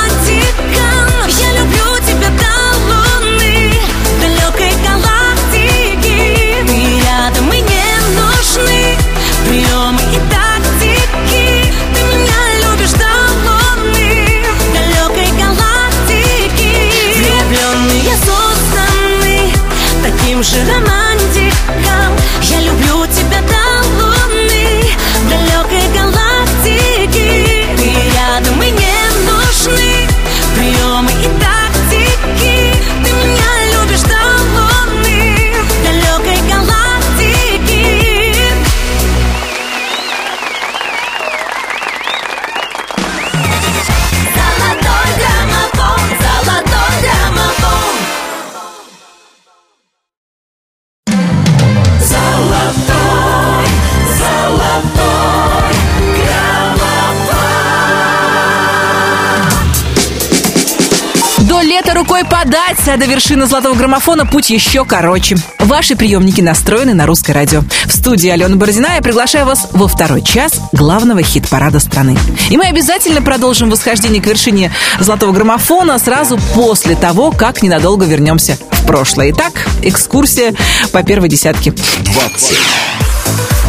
А 62.88 62.96
до 62.96 63.06
вершины 63.06 63.46
золотого 63.46 63.74
граммофона 63.74 64.26
путь 64.26 64.50
еще 64.50 64.84
короче. 64.84 65.36
Ваши 65.58 65.96
приемники 65.96 66.40
настроены 66.40 66.94
на 66.94 67.06
русское 67.06 67.32
радио. 67.32 67.62
В 67.86 67.92
студии 67.92 68.28
Алена 68.28 68.54
Бородина 68.54 68.94
я 68.94 69.02
приглашаю 69.02 69.46
вас 69.46 69.68
во 69.72 69.88
второй 69.88 70.22
час 70.22 70.52
главного 70.72 71.22
хит-парада 71.22 71.80
страны. 71.80 72.16
И 72.48 72.56
мы 72.56 72.66
обязательно 72.66 73.22
продолжим 73.22 73.70
восхождение 73.70 74.22
к 74.22 74.26
вершине 74.26 74.72
золотого 75.00 75.32
граммофона 75.32 75.98
сразу 75.98 76.38
после 76.54 76.94
того, 76.96 77.32
как 77.32 77.62
ненадолго 77.62 78.04
вернемся 78.04 78.58
в 78.70 78.86
прошлое. 78.86 79.32
Итак, 79.32 79.66
экскурсия 79.82 80.54
по 80.92 81.02
первой 81.02 81.28
десятке. 81.28 81.72
20. 81.72 82.56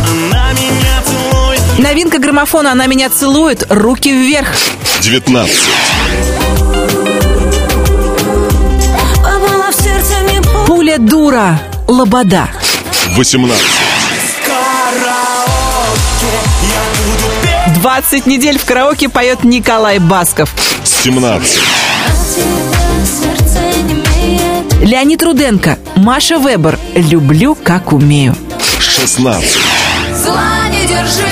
Она 0.09 0.51
меня 0.53 1.01
целует, 1.05 1.61
Новинка 1.79 2.19
граммофона 2.19 2.71
«Она 2.71 2.85
меня 2.85 3.09
целует», 3.09 3.65
руки 3.69 4.11
вверх. 4.11 4.49
19. 5.01 5.86
Пуля 10.67 10.97
дура, 10.97 11.57
лобода. 11.87 12.49
18. 13.15 13.65
20 17.75 18.25
недель 18.27 18.59
в 18.59 18.65
караоке 18.65 19.07
поет 19.07 19.45
Николай 19.45 19.99
Басков. 19.99 20.53
17. 20.83 21.59
сердце 23.05 23.59
не 23.85 23.93
имеет 23.93 24.73
Леонид 24.81 25.23
Руденко, 25.23 25.79
Маша 25.95 26.37
Вебер, 26.37 26.77
«Люблю, 26.95 27.55
как 27.55 27.93
умею». 27.93 28.35
16. 28.81 29.49
Зла 30.21 30.67
не 30.69 30.85
держи, 30.85 31.31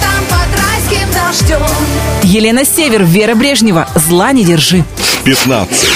там 0.00 0.24
под 0.28 0.48
райским 0.62 1.08
дождем 1.12 1.66
Елена 2.22 2.64
Север, 2.64 3.02
Вера 3.02 3.34
Брежнева, 3.34 3.88
«Зла 3.96 4.30
не 4.30 4.44
держи». 4.44 4.84
15. 5.24 5.88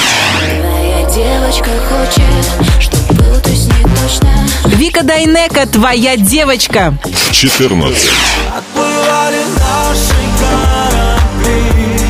Девочка 1.54 1.70
хочет, 1.88 2.82
чтоб 2.82 3.12
был 3.12 3.40
ты 3.40 3.54
с 3.54 3.66
ней 3.66 3.84
точно 3.84 4.30
Вика 4.76 5.04
Дайнека, 5.04 5.66
«Твоя 5.66 6.16
девочка». 6.16 6.98
14. 7.30 8.10
Отплывали 8.56 9.38
наши 9.56 10.14
корабли 10.40 12.00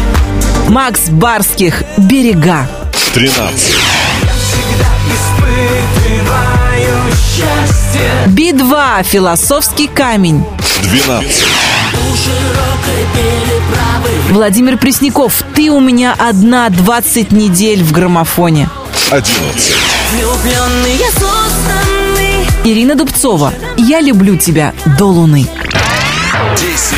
Макс 0.68 1.10
Барских, 1.10 1.82
«Берега». 1.98 2.66
13. 3.12 3.76
Испытываю 5.12 7.02
счастье 7.12 8.10
Би-2, 8.28 9.02
«Философский 9.04 9.88
камень». 9.88 10.42
12. 10.84 11.44
Владимир 14.30 14.78
Пресняков, 14.78 15.44
«Ты 15.54 15.70
у 15.70 15.80
меня 15.80 16.14
одна 16.18 16.70
20 16.70 17.30
недель 17.32 17.82
в 17.82 17.92
граммофоне». 17.92 18.70
11. 19.10 19.74
Влюбленные 20.12 21.10
созданы 21.12 22.46
Ирина 22.64 22.94
Дубцова, 22.94 23.52
«Я 23.76 24.00
люблю 24.00 24.36
тебя 24.36 24.72
до 24.98 25.06
луны». 25.06 25.46
10 26.56 26.94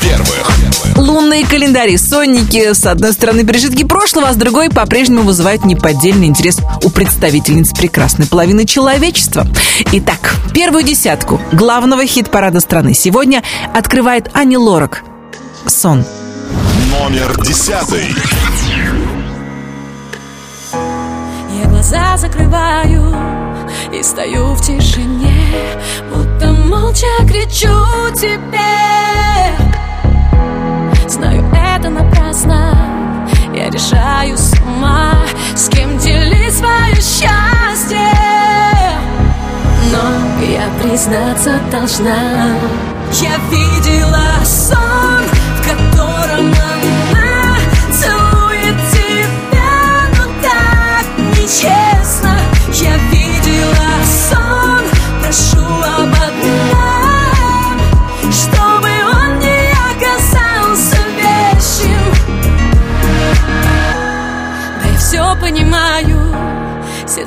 первых. 0.00 0.50
Лунные 0.96 1.44
календари, 1.46 1.96
сонники, 1.96 2.72
с 2.72 2.86
одной 2.86 3.12
стороны, 3.12 3.44
пережитки 3.44 3.84
прошлого, 3.84 4.28
а 4.28 4.32
с 4.32 4.36
другой 4.36 4.70
по-прежнему 4.70 5.22
вызывают 5.22 5.64
неподдельный 5.64 6.26
интерес 6.26 6.58
у 6.82 6.90
представительниц 6.90 7.72
прекрасной 7.72 8.26
половины 8.26 8.64
человечества. 8.64 9.46
Итак, 9.92 10.36
первую 10.54 10.84
десятку 10.84 11.40
главного 11.52 12.06
хит-парада 12.06 12.60
страны 12.60 12.94
сегодня 12.94 13.42
открывает 13.74 14.30
Ани 14.34 14.56
Лорак. 14.56 15.02
«Сон». 15.66 16.04
Номер 16.90 17.40
10. 17.42 18.47
Глаза 21.78 22.16
закрываю 22.16 23.14
и 23.92 24.02
стою 24.02 24.54
в 24.54 24.60
тишине 24.60 25.46
Будто 26.12 26.50
молча 26.52 27.06
кричу 27.20 27.68
тебе. 28.16 28.58
Знаю, 31.08 31.44
это 31.54 31.88
напрасно 31.88 32.76
Я 33.54 33.70
решаю 33.70 34.36
сама 34.36 35.14
С 35.54 35.68
кем 35.68 35.96
делить 35.98 36.54
свое 36.54 36.94
счастье. 36.96 38.10
Но 39.92 40.44
я 40.44 40.68
признаться 40.82 41.60
должна. 41.70 42.56
Я 43.12 43.36
видела 43.50 44.44
сон, 44.44 45.22
в 45.56 45.68
котором 45.68 46.07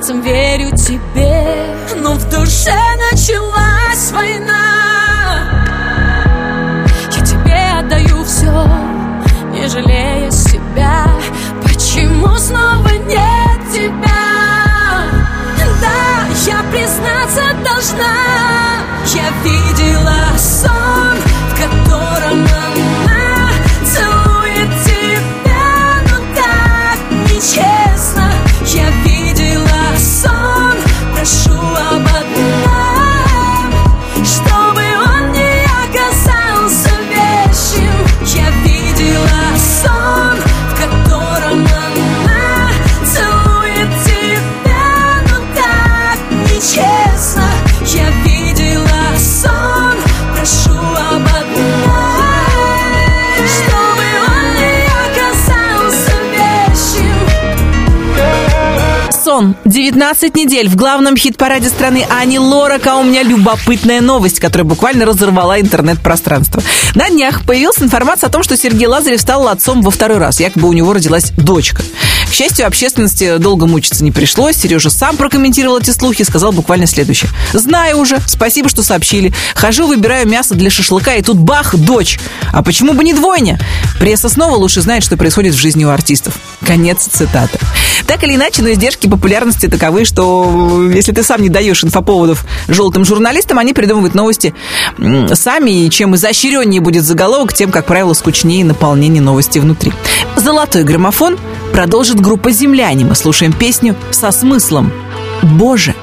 сердцем 0.02 0.22
верю 0.22 0.72
тебе. 0.76 1.56
Но 1.98 2.14
в 2.14 2.30
душе 2.30 2.74
началась 3.12 4.12
война 4.12 4.61
Сон. 59.42 59.56
19 59.66 60.36
недель 60.36 60.70
в 60.70 60.76
главном 60.76 61.18
хит-параде 61.18 61.70
страны 61.70 62.06
Ани 62.10 62.40
Лорак. 62.40 62.86
А 62.88 62.98
у 62.98 63.04
меня 63.04 63.24
любопытная 63.24 64.02
новость, 64.02 64.40
которая 64.40 64.68
буквально 64.68 65.06
разорвала 65.06 65.60
интернет-пространство. 65.60 66.62
На 66.96 67.10
днях 67.10 67.46
появилась 67.46 67.82
информация 67.82 68.28
о 68.28 68.32
том, 68.32 68.44
что 68.44 68.56
Сергей 68.56 68.88
Лазарев 68.88 69.20
стал 69.20 69.48
отцом 69.48 69.82
во 69.82 69.92
второй 69.92 70.20
раз. 70.20 70.40
Якобы 70.40 70.68
у 70.68 70.74
него 70.74 70.94
родилась 70.94 71.32
дочка. 71.32 71.82
К 72.32 72.34
счастью, 72.34 72.66
общественности 72.66 73.40
долго 73.40 73.68
мучиться 73.68 74.06
не 74.06 74.12
пришлось. 74.12 74.56
Сережа 74.56 74.90
сам 74.90 75.18
прокомментировал 75.18 75.80
эти 75.80 75.90
слухи 75.90 76.22
и 76.22 76.24
сказал 76.24 76.54
буквально 76.54 76.88
следующее. 76.88 77.30
Знаю 77.52 77.98
уже, 77.98 78.22
спасибо, 78.26 78.70
что 78.70 78.84
сообщили. 78.84 79.34
Хожу, 79.54 79.86
выбираю 79.86 80.26
мясо 80.26 80.56
для 80.56 80.70
шашлыка, 80.70 81.16
и 81.16 81.22
тут 81.22 81.38
бах, 81.38 81.76
дочь. 81.76 82.22
А 82.54 82.64
почему 82.64 82.94
бы 82.94 83.04
не 83.04 83.14
двойня? 83.14 83.60
Пресса 84.00 84.30
снова 84.30 84.56
лучше 84.56 84.80
знает, 84.80 85.04
что 85.04 85.18
происходит 85.18 85.56
в 85.56 85.58
жизни 85.58 85.84
у 85.84 85.90
артистов. 85.90 86.36
Конец 86.66 87.06
цитаты. 87.12 87.60
Так 88.08 88.24
или 88.24 88.36
иначе, 88.36 88.62
но 88.62 88.72
издержки 88.72 89.08
популярности 89.08 89.68
таковы, 89.68 90.06
что 90.06 90.90
если 90.90 91.12
ты 91.12 91.24
сам 91.24 91.42
не 91.42 91.50
даешь 91.50 91.84
инфоповодов 91.84 92.46
желтым 92.70 93.04
журналистам, 93.04 93.60
они 93.60 93.74
придумывают 93.74 94.16
новости 94.16 94.56
сами, 95.34 95.86
и 95.86 95.90
чем 95.90 96.16
изощреннее 96.16 96.80
будет 96.80 97.04
заголовок, 97.04 97.52
тем, 97.54 97.72
как 97.72 97.86
правило, 97.86 98.14
скучнее 98.14 98.64
наполнение 98.64 99.22
новости 99.22 99.60
внутри. 99.60 99.92
«Золотой 100.38 100.84
граммофон» 100.84 101.38
продолжит 101.74 102.21
группа 102.22 102.52
«Земляне». 102.52 103.04
Мы 103.06 103.16
слушаем 103.16 103.52
песню 103.52 103.96
со 104.12 104.32
смыслом 104.32 104.92
«Боже». 105.42 105.96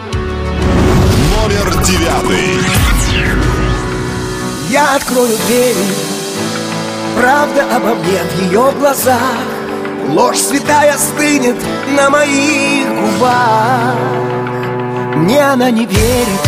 Номер 1.37 1.85
девятый. 1.85 2.61
Я 4.71 4.97
открою 4.97 5.37
двери 5.47 6.19
Правда 7.19 7.65
обо 7.75 7.95
мне 7.97 8.21
в 8.23 8.43
ее 8.43 8.73
глазах. 8.79 9.19
Ложь 10.11 10.39
святая 10.39 10.97
стынет 10.97 11.57
на 11.97 12.11
моих 12.11 12.87
губах. 12.89 13.97
Мне 15.17 15.43
она 15.43 15.69
не 15.71 15.85
верит. 15.85 16.41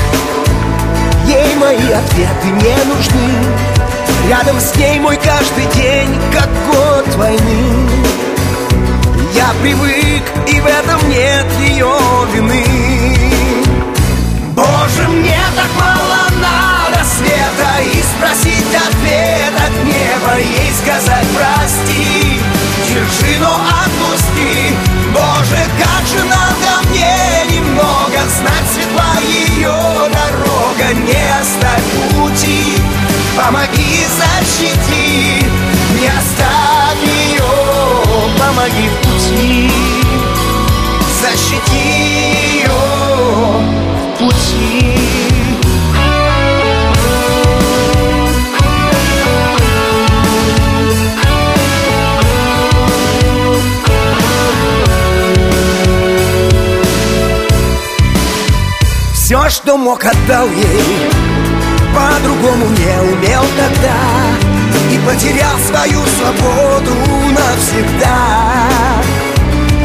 Ей 1.27 1.57
мои 1.57 1.77
ответы 1.77 2.47
не 2.47 2.85
нужны. 2.85 3.35
Рядом 4.29 4.61
с 4.61 4.77
ней 4.77 5.01
мой 5.01 5.17
каждый 5.17 5.67
день, 5.75 6.15
как 6.33 6.49
год 6.69 7.17
войны 7.17 7.80
Я 9.41 9.55
привык, 9.63 10.23
и 10.49 10.61
в 10.61 10.67
этом 10.67 11.09
нет 11.09 11.47
ее 11.67 11.97
вины. 12.31 12.63
Боже, 14.55 15.09
мне 15.09 15.41
так 15.57 15.71
мало 15.79 16.29
надо 16.43 17.03
света 17.17 17.73
И 17.81 18.03
спросить 18.03 18.75
ответ 18.75 19.55
от 19.57 19.75
неба 19.85 20.39
Ей 20.39 20.71
сказать 20.83 21.27
прости 21.35 22.39
Держи, 22.87 23.39
но 23.41 23.55
отпусти. 23.81 24.77
Боже, 25.15 25.61
как 25.81 26.07
же 26.07 26.23
надо 26.23 26.87
мне 26.91 27.57
немного 27.57 28.19
Знать 28.37 28.69
светла 28.75 29.15
ее 29.23 29.75
дорога 30.19 30.93
Не 31.07 31.25
оставь 31.41 31.87
пути. 32.15 32.75
Помоги, 33.39 34.05
защити 34.21 35.47
Не 35.99 36.09
оставь 36.09 37.03
ее 37.07 37.60
Помоги 38.41 38.89
в 38.89 38.97
пути. 39.07 39.71
Защити 41.21 41.77
ее 42.55 42.71
в 42.71 44.19
пути. 44.19 44.97
Все, 59.13 59.51
что 59.51 59.77
мог, 59.77 60.03
отдал 60.05 60.49
ей. 60.49 61.11
По-другому 61.95 62.67
не 62.71 63.13
умел 63.13 63.45
тогда 63.57 64.50
И 64.91 64.99
потерял 64.99 65.57
свою 65.67 66.05
свободу 66.07 66.95
навсегда. 67.31 68.69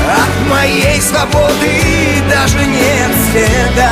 От 0.07 0.49
моей 0.49 1.01
свободы 1.01 2.23
даже 2.29 2.65
нет 2.65 3.11
следа. 3.31 3.91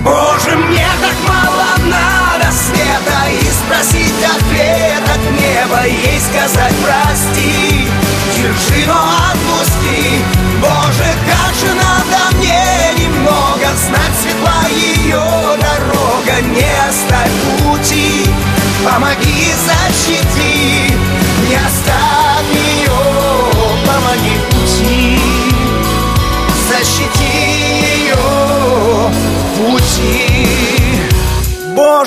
Боже, 0.00 0.56
мне 0.56 0.88
так 1.02 1.16
мало 1.28 1.66
надо 1.84 2.50
света 2.50 3.28
И 3.30 3.44
спросить 3.50 4.24
ответ 4.24 5.02
от 5.04 5.20
неба 5.32 5.84
Ей 5.86 6.18
сказать 6.18 6.74
прости 6.82 7.88
Держи, 8.36 8.86
но 8.86 8.94
отпусти 9.30 10.24
Боже, 10.60 11.04
как 11.28 11.54
же 11.54 11.74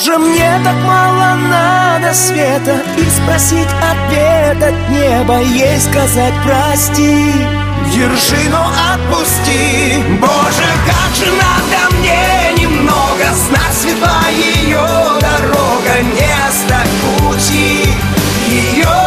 Боже, 0.06 0.20
мне 0.20 0.62
так 0.64 0.76
мало 0.84 1.36
надо 1.36 2.14
света 2.14 2.80
И 2.96 3.10
спросить 3.10 3.68
ответ 3.82 4.62
от 4.62 4.90
неба 4.90 5.40
Ей 5.42 5.80
сказать 5.80 6.34
прости 6.44 7.32
Держи, 7.92 8.50
но 8.50 8.70
отпусти. 8.94 10.04
Боже, 10.20 10.68
как 10.86 11.16
же 11.16 11.32
надо 11.32 11.96
мне 11.96 12.64
немного 12.64 13.34
Знать 13.48 13.74
светла 13.74 14.22
ее 14.30 14.88
дорога 15.20 16.04
Не 16.14 16.30
оставь 16.48 16.90
пути. 17.02 17.88
Ее 18.48 19.05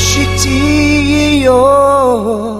Защити 0.00 0.48
ее 0.48 1.52
в 1.52 2.59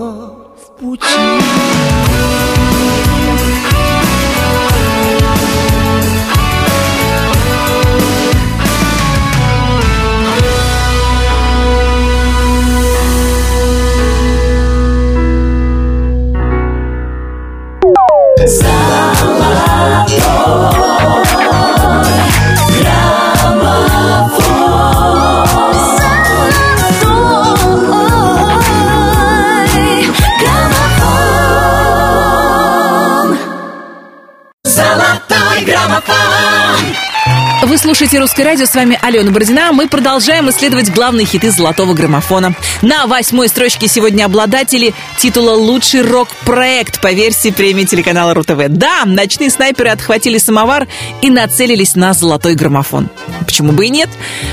слушаете 37.91 38.21
«Русское 38.21 38.45
радио», 38.45 38.67
с 38.67 38.75
вами 38.77 38.97
Алена 39.03 39.33
Бородина. 39.33 39.73
Мы 39.73 39.89
продолжаем 39.89 40.49
исследовать 40.49 40.93
главные 40.93 41.27
хиты 41.27 41.51
золотого 41.51 41.93
граммофона. 41.93 42.55
На 42.83 43.09
восьмой 43.09 43.49
строчке 43.49 43.89
сегодня 43.89 44.27
обладатели 44.27 44.95
титула 45.19 45.57
«Лучший 45.57 46.03
рок-проект» 46.03 47.01
по 47.01 47.11
версии 47.11 47.51
премии 47.51 47.83
телеканала 47.83 48.33
РУ-ТВ. 48.33 48.69
Да, 48.69 49.03
ночные 49.07 49.51
снайперы 49.51 49.89
отхватили 49.89 50.39
самовар 50.39 50.87
и 51.21 51.31
нацелились 51.31 51.97
на 51.97 52.13
золотой 52.13 52.55
граммофон. 52.55 53.09
Почему 53.45 53.73
бы 53.73 53.87
и 53.87 53.91
нет? 53.91 54.09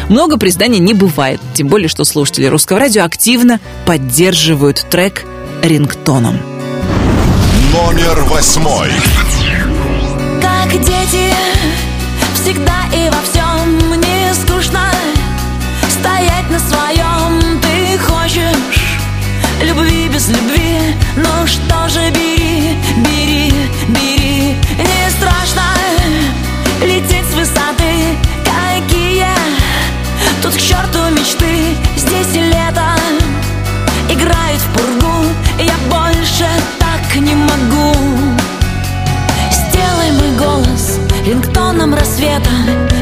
Много 0.10 0.40
признаний 0.40 0.80
не 0.80 0.96
бывает. 0.96 1.40
Тем 1.54 1.68
более, 1.68 1.90
что 1.90 2.06
слушатели 2.06 2.48
«Русского 2.48 2.80
радио» 2.80 3.04
активно 3.04 3.60
поддерживают 3.86 4.84
трек 4.90 5.26
рингтоном. 5.62 6.40
Номер 7.72 8.20
восьмой. 8.24 8.90
Как 10.42 10.72
дети, 10.72 11.27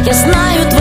Я 0.06 0.14
знаю 0.14 0.75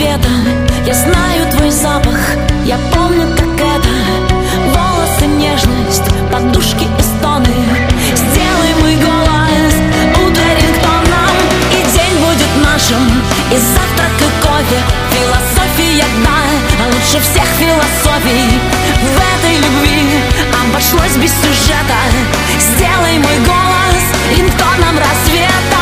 рассвета 0.00 0.28
Я 0.86 0.94
знаю 0.94 1.50
твой 1.50 1.70
запах, 1.70 2.18
я 2.64 2.78
помню, 2.92 3.26
как 3.36 3.54
это. 3.54 3.88
Волосы, 4.74 5.26
нежность, 5.26 6.08
подушки 6.32 6.84
и 6.84 7.02
стоны. 7.02 7.46
Сделай 8.14 8.74
мой 8.80 8.96
голос 8.96 9.74
утро 10.14 10.44
рингтоном. 10.58 11.36
И 11.72 11.92
день 11.92 12.16
будет 12.18 12.64
нашим, 12.64 13.04
и 13.52 13.56
завтрак, 13.56 14.16
и 14.18 14.42
кофе 14.42 14.80
Философия, 15.12 16.04
да, 16.24 16.86
лучше 16.86 17.20
всех 17.20 17.46
философий. 17.58 18.58
В 19.02 19.16
этой 19.36 19.56
любви 19.56 20.18
обошлось 20.64 21.16
без 21.16 21.32
сюжета. 21.32 22.00
Сделай 22.58 23.18
мой 23.18 23.38
голос 23.44 24.04
рингтоном 24.36 24.98
рассвета 24.98 25.79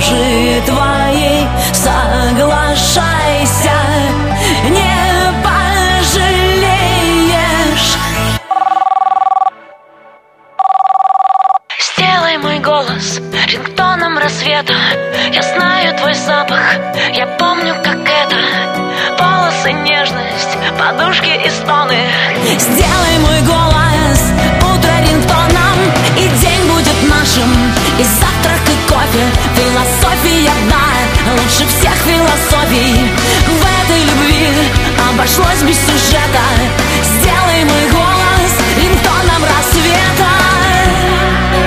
кожи 0.00 0.62
твоей 0.66 1.46
Соглашайся, 1.72 3.39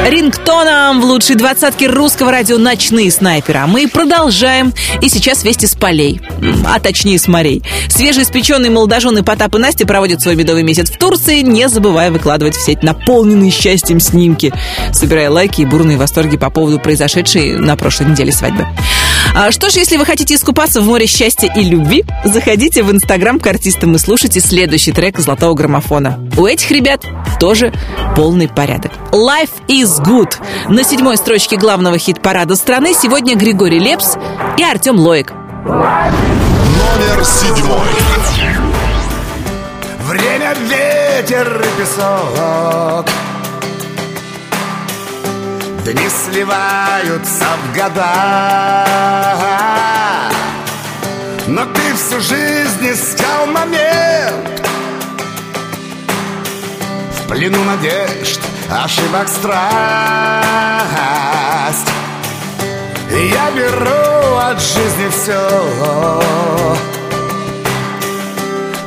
Рингтоном 0.06 1.00
в 1.00 1.06
лучшей 1.06 1.38
двадцатке 1.38 1.88
русского 1.88 2.30
радио 2.30 2.58
«Ночные 2.58 3.10
снайперы». 3.10 3.60
А 3.60 3.68
мы 3.68 3.88
продолжаем. 3.88 4.74
И 5.02 5.08
сейчас 5.08 5.46
вести 5.46 5.66
с 5.66 5.76
полей. 5.76 6.20
А 6.66 6.82
точнее 6.82 7.18
с 7.18 7.30
морей. 7.30 7.64
Свежеиспеченные 7.88 8.70
молодожены 8.70 9.24
Потап 9.24 9.56
и 9.56 9.60
Настя 9.60 9.88
проводят 9.88 10.22
свой 10.22 10.36
медовый 10.36 10.64
месяц 10.64 10.92
в 10.92 10.98
Турции, 10.98 11.40
не 11.40 11.70
забывая 11.70 12.12
выкладывать 12.12 12.56
в 12.56 12.62
сеть 12.62 12.84
наполненные 12.84 13.50
счастьем 13.50 14.02
снимки, 14.02 14.54
собирая 14.92 15.30
лайки 15.30 15.62
и 15.62 15.66
бурные 15.66 15.98
восторги 15.98 16.36
по 16.36 16.50
поводу 16.50 16.80
произошедшей 16.80 17.54
на 17.54 17.78
прошлой 17.78 18.08
неделе 18.08 18.34
свадьбы. 18.34 18.68
А 19.36 19.52
что 19.52 19.72
ж, 19.72 19.74
если 19.74 19.98
вы 19.98 20.06
хотите 20.06 20.36
искупаться 20.36 20.80
в 20.80 20.86
море 20.86 21.08
счастья 21.08 21.52
и 21.56 21.64
любви, 21.64 22.06
заходите 22.24 22.84
в 22.84 22.92
инстаграм 22.92 23.40
к 23.40 23.48
артистам 23.48 23.96
и 23.96 23.98
слушайте 23.98 24.40
следующий 24.40 24.92
трек 24.92 25.18
золотого 25.18 25.56
граммофона. 25.56 26.20
У 26.38 26.46
этих 26.46 26.70
ребят 26.70 27.04
тоже 27.40 27.74
полный 28.16 28.48
порядок. 28.48 28.92
Life 29.12 29.50
is 29.68 30.00
good. 30.04 30.36
На 30.70 30.84
седьмой 30.84 31.18
строчке 31.18 31.58
главного 31.58 31.98
хит-парада 31.98 32.56
страны 32.56 32.94
сегодня 32.94 33.36
Григорий 33.36 33.80
Лепс 33.80 34.18
и 34.58 34.64
Артем 34.64 35.00
Лоик. 35.00 35.32
Номер 35.66 37.26
седьмой. 37.26 37.88
Время, 40.06 40.54
ветер 40.70 41.60
и 41.60 41.82
песок 41.82 43.10
Дни 45.86 46.08
сливаются 46.08 47.46
в 47.62 47.74
года 47.76 48.86
Но 51.46 51.66
ты 51.66 51.94
всю 51.96 52.22
жизнь 52.22 52.90
искал 52.90 53.48
момент. 53.48 54.66
В 57.12 57.28
плену 57.28 57.62
надежд, 57.66 58.40
ошибок 58.72 59.28
страсть. 59.28 59.60
Я 63.12 63.52
беру 63.52 64.38
от 64.38 64.62
жизни 64.62 65.10
все 65.10 65.50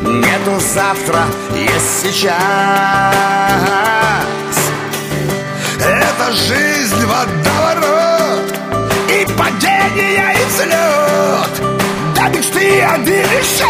Нету 0.00 0.58
завтра, 0.60 1.26
есть 1.54 2.00
сейчас 2.04 3.14
Это 6.26 6.34
жизнь 6.34 7.06
водоворот 7.06 8.52
И 9.08 9.26
падение, 9.38 10.34
и 10.34 10.44
взлет 10.48 11.54
До 12.16 12.28
мечты 12.36 12.82
один 12.82 13.22
лишь 13.30 13.62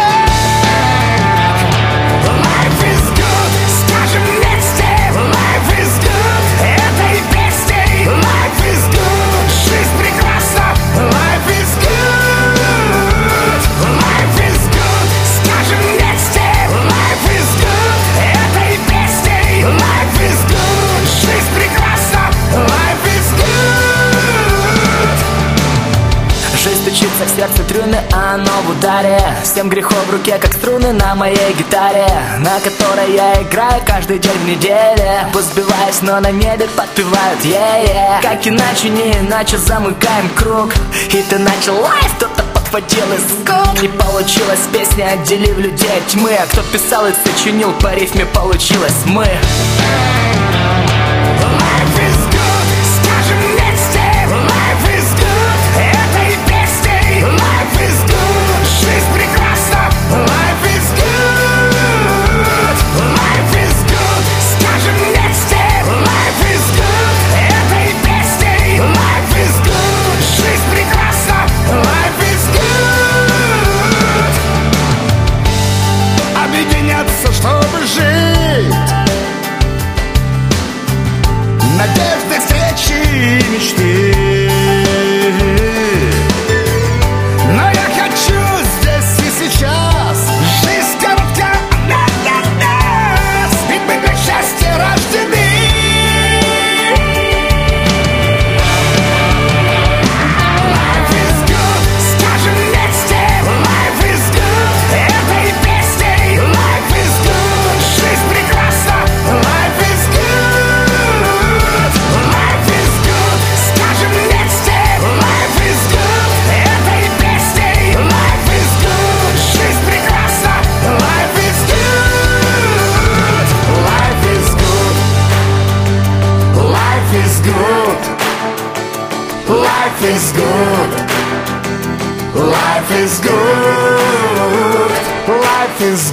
стучится 26.97 27.25
в 27.25 27.35
сердце 27.35 27.63
трюны, 27.63 27.99
а 28.11 28.35
оно 28.35 28.51
в 28.65 28.71
ударе. 28.71 29.19
Семь 29.43 29.69
грехов 29.69 29.97
в 30.07 30.11
руке, 30.11 30.37
как 30.39 30.53
струны 30.53 30.93
на 30.93 31.13
моей 31.15 31.53
гитаре 31.53 32.07
На 32.39 32.59
которой 32.59 33.13
я 33.13 33.41
играю 33.41 33.81
каждый 33.85 34.19
день 34.19 34.37
в 34.43 34.47
неделе. 34.47 35.27
Пусть 35.31 35.51
сбиваюсь, 35.53 36.01
но 36.01 36.19
на 36.19 36.31
небе 36.31 36.67
подпевают 36.75 37.43
е 37.43 38.19
Как 38.21 38.45
иначе, 38.47 38.89
не 38.89 39.11
иначе 39.19 39.57
замыкаем 39.57 40.29
круг. 40.35 40.73
И 41.09 41.21
ты 41.21 41.37
начал 41.37 41.79
лайф, 41.79 42.15
кто-то 42.17 42.43
подхватил 42.53 43.05
из 43.13 43.23
скук 43.41 43.81
Не 43.81 43.89
получилось 43.89 44.67
песня, 44.73 45.11
отделив 45.13 45.57
людей 45.57 45.97
от 45.97 46.07
тьмы. 46.07 46.31
А 46.33 46.47
кто 46.47 46.63
писал 46.63 47.05
и 47.05 47.11
сочинил, 47.13 47.73
по 47.73 47.93
рифме 47.93 48.25
получилось. 48.25 49.03
Мы 49.05 49.27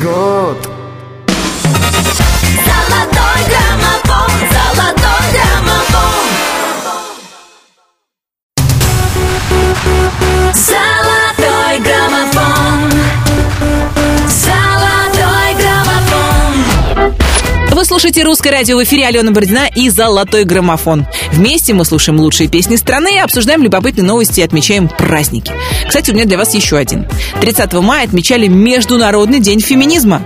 good. 0.05 0.74
Слушаете 18.05 18.25
«Русское 18.25 18.51
радио» 18.51 18.77
в 18.77 18.85
эфире 18.85 19.07
Алена 19.07 19.31
Бородина 19.31 19.67
и 19.75 19.89
«Золотой 19.89 20.45
граммофон». 20.45 21.07
Вместе 21.33 21.73
мы 21.73 21.87
слушаем 21.87 22.21
лучшие 22.21 22.51
песни 22.51 22.77
страны, 22.77 23.19
обсуждаем 23.19 23.63
любопытные 23.63 24.05
новости 24.05 24.41
и 24.41 24.43
отмечаем 24.43 24.89
праздники. 24.89 25.55
Кстати, 25.89 26.11
у 26.11 26.15
меня 26.15 26.27
для 26.27 26.37
вас 26.37 26.53
еще 26.53 26.77
один. 26.77 27.07
30 27.41 27.73
мая 27.73 28.05
отмечали 28.05 28.47
Международный 28.47 29.41
день 29.41 29.61
феминизма. 29.61 30.21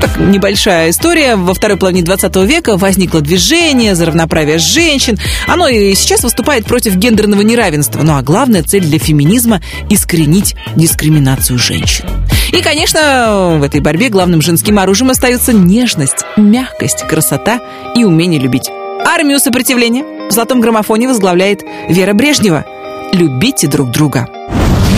Так, 0.00 0.18
небольшая 0.18 0.90
история. 0.90 1.36
Во 1.36 1.54
второй 1.54 1.76
половине 1.76 2.02
20 2.02 2.36
века 2.36 2.76
возникло 2.76 3.20
движение 3.20 3.94
за 3.94 4.06
равноправие 4.06 4.58
женщин. 4.58 5.18
Оно 5.46 5.68
и 5.68 5.94
сейчас 5.94 6.22
выступает 6.22 6.64
против 6.64 6.96
гендерного 6.96 7.42
неравенства. 7.42 8.00
Ну 8.02 8.16
а 8.16 8.22
главная 8.22 8.62
цель 8.62 8.84
для 8.84 8.98
феминизма– 8.98 9.60
искоренить 9.90 10.54
дискриминацию 10.76 11.58
женщин. 11.58 12.04
И, 12.52 12.60
конечно, 12.60 13.58
в 13.58 13.62
этой 13.62 13.80
борьбе 13.80 14.08
главным 14.08 14.42
женским 14.42 14.78
оружием 14.78 15.10
остаются 15.10 15.52
нежность, 15.52 16.24
мягкость, 16.36 17.06
красота 17.06 17.60
и 17.96 18.04
умение 18.04 18.40
любить. 18.40 18.70
Армию 19.04 19.40
сопротивления 19.40 20.04
в 20.28 20.32
золотом 20.32 20.60
граммофоне 20.60 21.08
возглавляет 21.08 21.62
Вера 21.88 22.14
Брежнева. 22.14 22.64
Любите 23.12 23.66
друг 23.66 23.90
друга. 23.90 24.28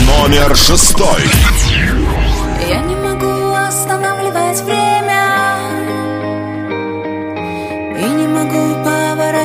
Номер 0.07 0.55
шестой. 0.55 1.21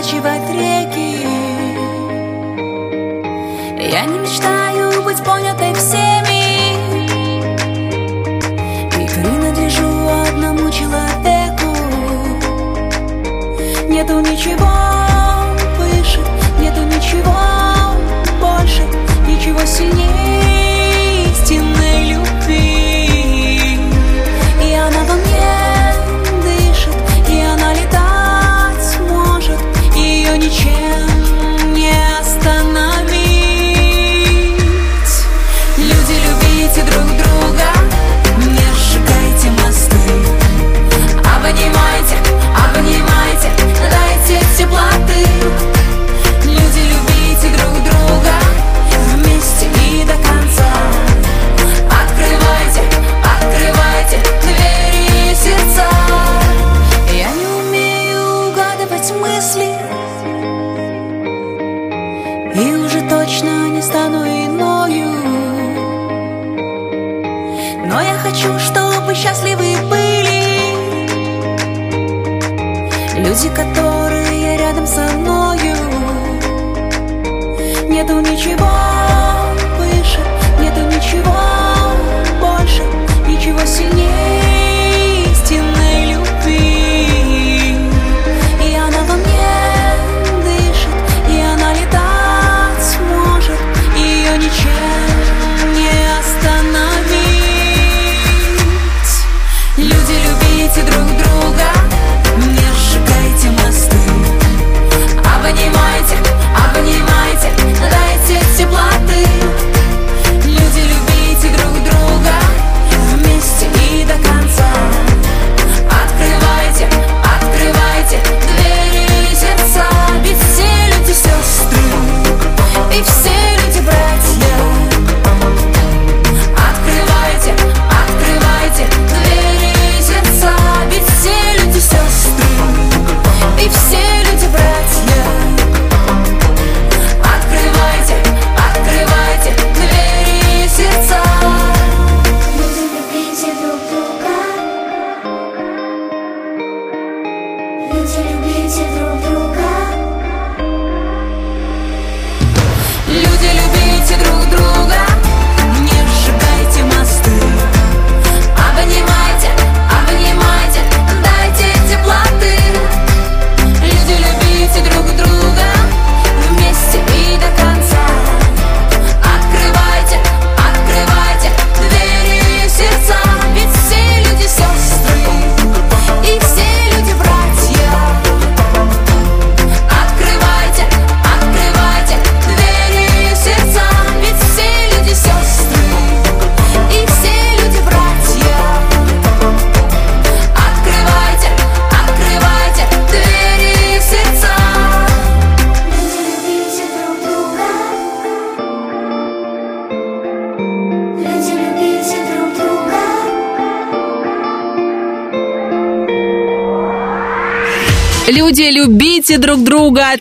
Поворачивать 0.01 0.51
реки. 0.51 1.27
Я 3.91 4.05
не 4.05 4.19
мечтаю 4.19 5.03
быть 5.03 5.23
понятой 5.23 5.75
всеми. 5.75 6.75
И 8.97 9.09
принадлежу 9.09 10.09
одному 10.09 10.71
человеку. 10.71 11.67
Нету 13.89 14.21
ничего 14.21 14.71
выше, 15.79 16.21
нету 16.61 16.83
ничего 16.85 17.37
больше 18.41 18.83
Ничего 19.27 19.61
сильнее 19.67 20.30
Люди, 73.31 73.49
которые 73.51 74.59
рядом 74.59 74.85
со 74.89 75.03
мною. 75.03 75.76
Нету 77.89 78.18
ничего 78.18 78.68
выше, 79.78 80.18
нету 80.59 80.81
ничего 80.81 81.37
больше 82.41 82.83
Ничего 83.28 83.64
сильнее 83.64 84.39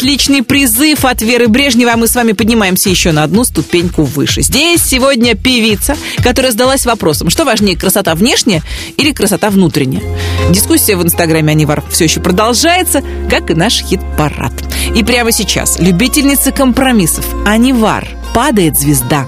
Отличный 0.09 0.41
призыв 0.41 1.05
от 1.05 1.21
Веры 1.21 1.47
Брежнева. 1.47 1.91
Мы 1.95 2.07
с 2.07 2.15
вами 2.15 2.31
поднимаемся 2.31 2.89
еще 2.89 3.11
на 3.11 3.21
одну 3.21 3.43
ступеньку 3.43 4.01
выше. 4.01 4.41
Здесь 4.41 4.81
сегодня 4.81 5.35
певица, 5.35 5.95
которая 6.23 6.51
задалась 6.51 6.87
вопросом, 6.87 7.29
что 7.29 7.45
важнее, 7.45 7.77
красота 7.77 8.15
внешняя 8.15 8.63
или 8.97 9.11
красота 9.11 9.51
внутренняя. 9.51 10.01
Дискуссия 10.49 10.95
в 10.95 11.03
инстаграме 11.03 11.51
Анивар 11.51 11.83
все 11.91 12.05
еще 12.05 12.21
продолжается, 12.21 13.03
как 13.29 13.51
и 13.51 13.53
наш 13.53 13.83
хит-парад. 13.83 14.53
И 14.95 15.03
прямо 15.03 15.31
сейчас 15.31 15.77
любительница 15.77 16.51
компромиссов 16.51 17.27
Анивар 17.45 18.09
«Падает 18.33 18.79
звезда». 18.79 19.27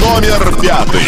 Номер 0.00 0.52
пятый. 0.60 1.02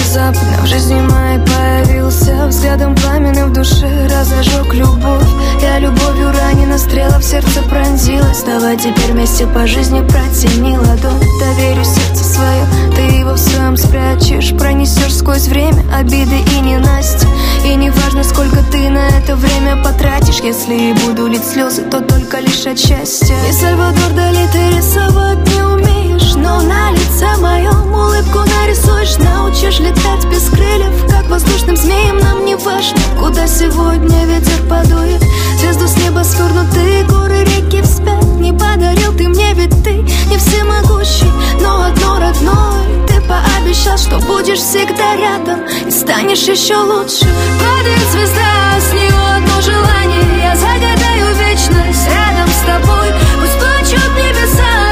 Внезапно 0.00 0.62
в 0.62 0.66
жизни 0.66 0.94
моей 0.94 1.38
появился 1.40 2.46
Взглядом 2.46 2.94
пламенным 2.94 3.50
в 3.50 3.52
душе 3.52 4.08
разожег 4.08 4.72
любовь. 4.72 5.28
Я 5.60 5.78
любовью 5.78 6.32
ранена, 6.32 6.78
стрела 6.78 7.18
в 7.18 7.22
сердце 7.22 7.60
пронзилась. 7.68 8.42
Давай 8.42 8.78
теперь 8.78 9.12
вместе 9.12 9.46
по 9.46 9.66
жизни 9.66 10.00
протяни 10.00 10.78
ладонь. 10.78 11.20
Доверю 11.38 11.84
сердце 11.84 12.24
свое, 12.24 12.64
ты 12.96 13.02
его 13.18 13.34
в 13.34 13.38
своем 13.38 13.76
спрячешь 13.76 14.56
Пронесешь 14.58 15.16
сквозь 15.16 15.48
время 15.48 15.84
обиды 15.94 16.38
и 16.56 16.60
ненасти 16.60 17.26
И 17.70 17.76
не 17.76 17.90
важно, 17.90 18.24
сколько 18.24 18.64
ты 18.64 18.88
на 18.88 19.06
это 19.10 19.36
время 19.36 19.76
потратишь. 19.76 20.40
Если 20.40 20.74
и 20.74 20.92
буду 20.92 21.28
лить 21.28 21.44
слезы, 21.44 21.82
то 21.82 22.00
только 22.00 22.40
лишь 22.40 22.66
от 22.66 22.76
счастья 22.76 23.36
И 23.48 23.52
Сальвадор 23.52 24.10
Дали 24.12 24.48
ты 24.52 24.76
рисовать 24.76 25.38
не 25.54 25.62
умеешь 25.62 26.34
Но 26.34 26.62
на 26.62 26.90
лице 26.90 27.28
моем 27.40 27.94
улыбку 27.94 28.38
нарисуешь. 28.38 29.16
Научишь 29.18 29.78
летать 29.78 30.24
без 30.28 30.50
крыльев 30.50 31.06
Как 31.08 31.28
воздушным 31.28 31.76
змеем 31.76 32.18
нам 32.18 32.44
не 32.44 32.56
важно 32.56 32.98
Куда 33.20 33.46
сегодня 33.46 34.26
ветер 34.26 34.60
подует 34.68 35.22
Звезду 35.60 35.86
с 35.86 35.96
неба 35.98 36.22
свернутые 36.22 37.04
горы, 37.04 37.44
реки 37.44 37.82
вспять 37.82 38.24
Не 38.40 38.50
подарил 38.50 39.12
ты 39.12 39.28
мне, 39.28 39.52
ведь 39.52 39.84
ты 39.84 39.92
не 40.30 40.38
всемогущий 40.38 41.30
Но 41.60 41.84
одно 41.84 42.18
родное 42.18 43.06
Ты 43.06 43.20
пообещал, 43.20 43.98
что 43.98 44.18
будешь 44.20 44.58
всегда 44.58 45.16
рядом 45.16 45.60
И 45.86 45.90
станешь 45.90 46.48
еще 46.48 46.76
лучше. 46.76 47.26
Падает 47.60 48.08
звезда, 48.10 48.80
с 48.80 48.92
нее 48.94 49.20
одно 49.36 49.60
желание. 49.60 50.24
Я 50.42 50.56
загадаю 50.56 51.36
вечность 51.36 52.08
рядом 52.08 52.48
с 52.48 52.64
тобой. 52.64 53.12
Пусть 53.38 53.58
плачут 53.58 54.10
небеса, 54.16 54.89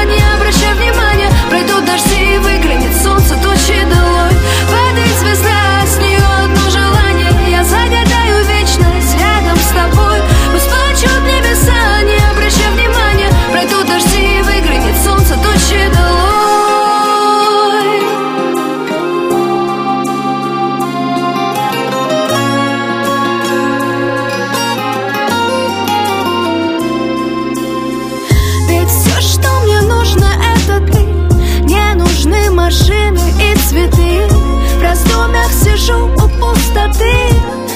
сижу 35.89 36.05
у 36.05 36.27
пустоты 36.39 37.13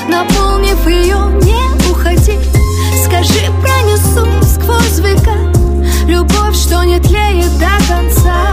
Наполнив 0.07 0.87
ее, 0.87 1.17
не 1.41 1.91
уходи. 1.91 2.37
Скажи, 3.05 3.51
пронесу 3.61 4.27
сквозь 4.43 4.99
века 4.99 5.35
Любовь, 6.05 6.55
что 6.55 6.83
не 6.83 6.99
тлеет 6.99 7.57
до 7.57 7.71
конца. 7.87 8.51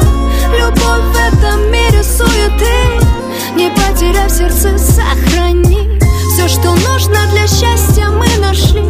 Любовь 0.57 1.03
в 1.13 1.35
этом 1.35 1.71
мире 1.71 2.03
суеты 2.03 3.05
Не 3.57 3.71
потеряв 3.71 4.31
сердце, 4.31 4.79
сохрани. 4.79 5.99
Все, 6.33 6.49
что 6.49 6.71
нужно 6.71 7.19
для 7.33 7.47
счастья, 7.47 8.07
мы 8.09 8.27
нашли. 8.39 8.85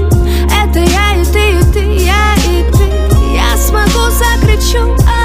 Это 0.63 0.79
я 0.79 1.21
и 1.21 1.25
ты, 1.25 1.59
и 1.59 1.73
ты, 1.73 2.05
я 2.05 2.35
и 2.47 2.71
ты. 2.71 3.35
Я 3.35 3.57
смогу, 3.57 4.11
закричу 4.11 4.95
о 5.07 5.20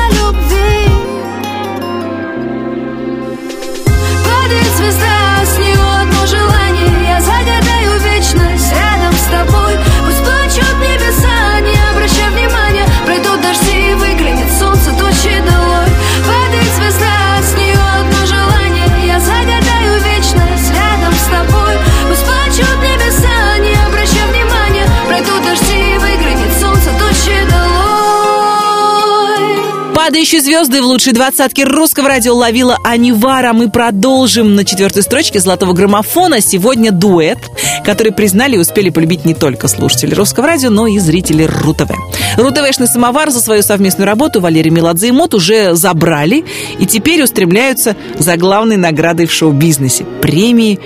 Падающие 30.06 30.40
звезды 30.40 30.84
в 30.84 30.86
лучшей 30.86 31.14
двадцатке 31.14 31.64
русского 31.64 32.10
радио 32.10 32.36
ловила 32.36 32.78
Анивара. 32.84 33.54
Мы 33.54 33.72
продолжим 33.72 34.54
на 34.54 34.64
четвертой 34.64 35.02
строчке 35.02 35.40
золотого 35.40 35.74
граммофона. 35.74 36.42
Сегодня 36.42 36.92
дуэт, 36.92 37.40
который 37.84 38.12
признали 38.12 38.56
и 38.56 38.60
успели 38.60 38.92
полюбить 38.92 39.26
не 39.26 39.34
только 39.34 39.68
слушатели 39.68 40.14
русского 40.14 40.46
радио, 40.46 40.70
но 40.70 40.86
и 40.86 41.00
зрители 41.00 41.46
РУ-ТВ. 41.46 41.90
РУ-ТВшный 42.38 42.86
самовар 42.86 43.32
за 43.32 43.42
свою 43.42 43.64
совместную 43.64 44.06
работу 44.06 44.42
Валерий 44.42 44.70
Меладзе 44.70 45.08
и 45.08 45.12
Мот 45.12 45.34
уже 45.34 45.74
забрали 45.74 46.46
и 46.78 46.86
теперь 46.86 47.24
устремляются 47.24 47.96
за 48.20 48.38
главной 48.38 48.78
наградой 48.78 49.26
в 49.26 49.34
шоу-бизнесе– 49.34 50.06
премии 50.22 50.80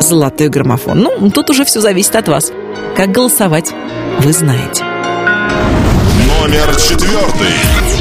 «Золотой 0.00 0.48
граммофон». 0.48 0.98
Ну, 0.98 1.30
тут 1.30 1.48
уже 1.48 1.64
все 1.64 1.80
зависит 1.80 2.16
от 2.16 2.26
вас. 2.26 2.50
Как 2.96 3.12
голосовать, 3.12 3.70
вы 4.18 4.32
знаете. 4.32 4.82
Номер 6.26 6.74
четвертый. 6.74 7.93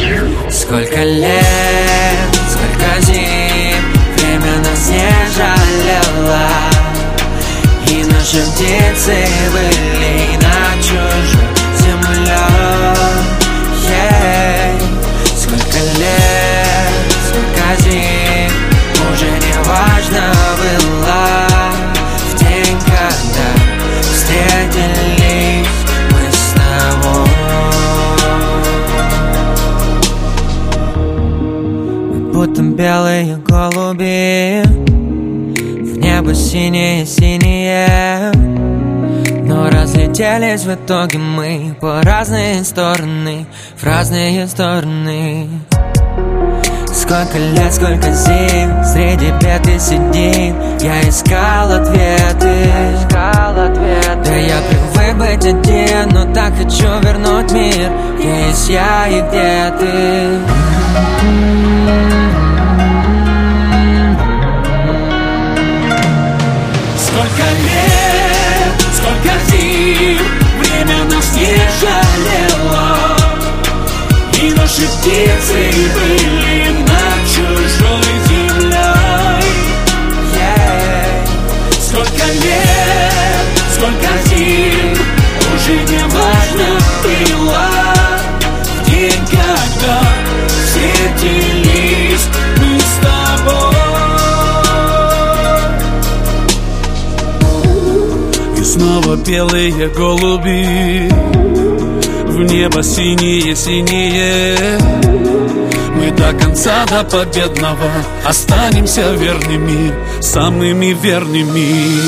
Сколько 0.53 1.03
лет, 1.03 1.41
сколько 2.47 3.01
зим 3.01 3.93
Время 4.15 4.59
нас 4.59 4.89
не 4.89 5.09
жалело. 5.35 6.47
И 7.87 8.03
наши 8.05 8.41
птицы 8.51 9.27
были 9.51 10.37
на 10.37 10.81
чужой 10.81 11.52
будто 32.53 32.61
белые 32.61 33.37
голуби 33.37 34.61
В 34.63 35.97
небо 35.97 36.35
синее-синее 36.35 38.31
Но 39.43 39.69
разлетелись 39.69 40.63
в 40.63 40.73
итоге 40.73 41.17
мы 41.17 41.75
По 41.81 42.01
разные 42.03 42.63
стороны, 42.63 43.47
в 43.77 43.83
разные 43.83 44.47
стороны. 44.47 45.49
Сколько 46.93 47.37
лет, 47.37 47.73
сколько 47.73 48.11
зим 48.11 48.83
Среди 48.85 49.31
бед 49.41 49.65
сидим 49.81 50.55
Я 50.79 51.01
искал 51.09 51.71
ответы. 51.71 52.69
Да 53.09 54.35
я 54.35 54.61
привык 54.69 55.15
быть 55.17 55.45
один 55.45 56.09
Но 56.11 56.31
так 56.33 56.53
хочу 56.55 56.99
вернуть 57.01 57.51
мир. 57.51 57.91
Есть 58.19 58.69
я 58.69 59.07
и 59.07 59.21
где 59.21 59.73
ты 59.79 60.39
жалело 71.83 73.17
И 74.41 74.51
наши 74.51 74.87
птицы 74.87 75.71
были 75.95 76.69
над 76.81 77.19
чужой 77.33 78.13
землей 78.27 79.43
Ей. 80.33 81.79
Сколько 81.79 82.25
лет, 82.43 83.45
сколько 83.75 84.09
зим 84.25 84.93
Уже 85.55 85.75
не 85.91 86.03
важно 86.05 86.79
было 87.03 87.69
В 88.65 88.89
день, 88.89 89.25
когда 89.27 89.99
встретились 90.47 91.52
Белые 99.15 99.89
голуби 99.89 101.07
В 102.25 102.41
небо 102.43 102.81
синие-синие 102.81 104.57
Мы 105.95 106.09
до 106.11 106.33
конца, 106.33 106.83
до 106.87 107.03
победного 107.03 107.91
Останемся 108.25 109.13
верными, 109.13 109.93
самыми 110.19 110.97
верными. 110.99 112.01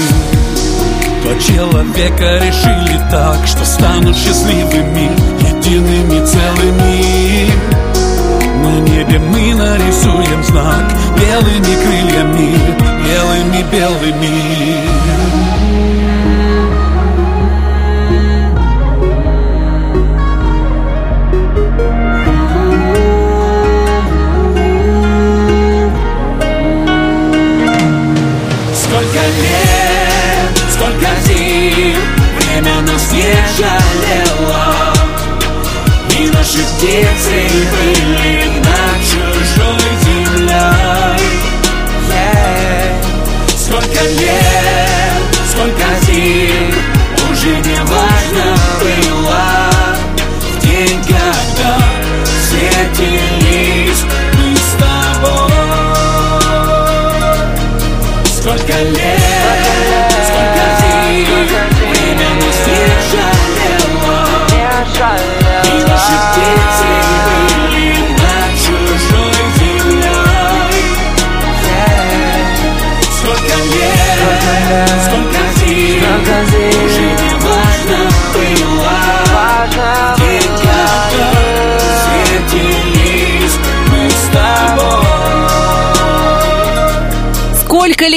Два 1.22 1.36
человека 1.40 2.40
решили 2.44 2.98
так 3.12 3.46
Что 3.46 3.64
станут 3.66 4.18
счастливыми, 4.18 5.12
едиными 5.42 6.26
целыми. 6.26 7.52
На 8.64 8.80
небе 8.80 9.20
мы 9.20 9.54
нарисуем 9.54 10.44
знак 10.44 10.92
Белыми 11.20 11.76
крыльями, 11.84 12.58
белыми-белыми 13.06 15.05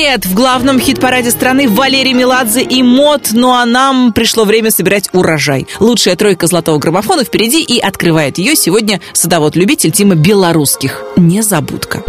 Лет 0.09 0.25
в 0.25 0.33
главном 0.33 0.81
хит-параде 0.81 1.31
страны 1.31 1.69
Валерий 1.69 2.15
Меладзе 2.15 2.63
и 2.63 2.83
Мод, 2.83 3.29
ну 3.33 3.53
а 3.53 3.67
нам 3.67 4.15
пришло 4.15 4.45
время 4.47 4.71
собирать 4.71 5.11
урожай. 5.13 5.67
Лучшая 5.81 6.17
тройка 6.17 6.47
золотого 6.47 6.79
граммофона 6.79 7.25
впереди 7.25 7.63
и 7.63 7.79
открывает 7.79 8.39
ее 8.39 8.57
сегодня 8.57 9.03
садовод-любитель 9.13 9.91
Тима 9.91 10.15
Белорусских. 10.15 11.03
Незабудка. 11.17 12.03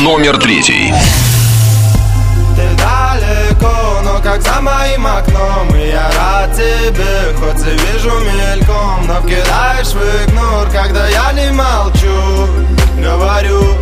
Номер 0.00 0.38
третий. 0.38 0.90
Ты 2.56 2.62
далеко, 2.78 4.00
но 4.04 4.18
как 4.22 4.40
за 4.40 4.62
моим 4.62 5.06
окном 5.06 5.76
И 5.76 5.88
я 5.88 6.10
рад 6.16 6.54
тебе, 6.54 7.36
хоть 7.36 7.60
и 7.66 7.72
вижу 7.72 8.10
мельком 8.20 9.06
Но 9.06 9.20
кидаешь 9.28 9.88
в 9.88 10.30
игнор, 10.30 10.66
когда 10.70 11.06
я 11.08 11.32
не 11.34 11.52
молчу 11.52 12.48
Говорю, 12.98 13.81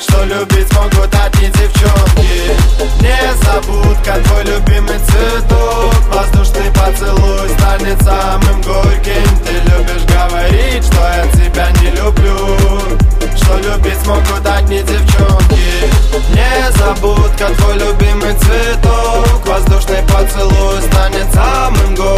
что 0.00 0.24
любить 0.24 0.72
могут 0.74 1.14
одни 1.14 1.48
девчонки 1.48 2.50
Не 3.00 3.44
забудь, 3.44 3.98
как 4.04 4.22
твой 4.24 4.44
любимый 4.44 4.98
цветок 4.98 5.94
Воздушный 6.12 6.70
поцелуй 6.72 7.48
станет 7.50 8.02
самым 8.02 8.60
горьким. 8.62 9.38
Ты 9.44 9.54
любишь 9.70 10.04
говорить, 10.08 10.84
что 10.84 11.00
я 11.00 11.26
тебя 11.32 11.70
не 11.80 11.90
люблю. 11.90 12.98
Что 13.36 13.56
любить 13.58 14.06
могут 14.06 14.46
одни 14.46 14.78
девчонки 14.82 15.90
Не 16.30 16.72
забудь, 16.78 17.36
как 17.38 17.54
твой 17.56 17.74
любимый 17.74 18.34
цветок 18.34 19.46
Воздушный 19.46 20.02
поцелуй 20.08 20.82
станет 20.82 21.32
самым 21.32 21.94
горьким. 21.94 22.13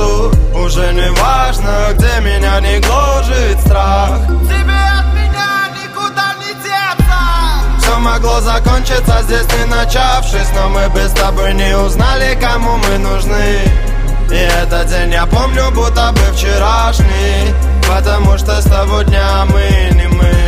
Сердцу 0.00 0.32
Уже 0.54 0.92
не 0.92 1.10
важно, 1.10 1.92
где 1.94 2.20
меня 2.20 2.60
не 2.60 2.80
гложет 2.80 3.60
страх. 3.60 4.10
Тебе 4.44 4.80
от 4.98 5.06
меня 5.14 5.68
никуда 5.82 6.34
не 6.38 6.52
деться. 6.54 7.78
Все 7.78 7.98
могло 7.98 8.40
закончиться 8.40 9.22
здесь 9.22 9.46
не 9.58 9.64
начавшись 9.66 10.50
Но 10.54 10.68
мы 10.68 10.80
с 10.80 11.12
тобой 11.12 11.54
не 11.54 11.76
узнали, 11.76 12.36
кому 12.40 12.76
мы 12.76 12.98
нужны. 12.98 13.60
И 14.30 14.34
этот 14.34 14.86
день 14.88 15.12
я 15.12 15.26
помню, 15.26 15.70
будто 15.72 16.12
бы 16.12 16.36
вчерашний 16.36 17.52
Потому 17.88 18.38
что 18.38 18.60
с 18.60 18.64
того 18.64 19.02
дня 19.02 19.44
мы 19.46 19.90
не 19.92 20.06
мы 20.06 20.39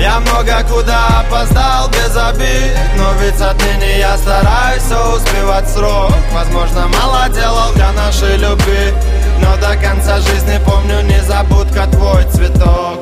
Я 0.00 0.18
много 0.18 0.64
куда 0.66 1.20
опоздал 1.20 1.90
без 1.90 2.16
обид 2.16 2.74
Но 2.96 3.12
ведь 3.20 3.38
отныне 3.38 3.98
я 3.98 4.16
стараюсь 4.16 4.82
успевать 5.14 5.68
срок. 5.68 6.14
Возможно, 6.32 6.88
мало 6.88 7.28
делал 7.28 7.70
для 7.74 7.92
нашей 7.92 8.38
любви 8.38 8.94
Но 9.40 9.54
до 9.58 9.76
конца 9.76 10.18
жизни 10.20 10.58
помню 10.64 11.02
незабудка 11.02 11.86
твой 11.88 12.24
цветок. 12.32 13.00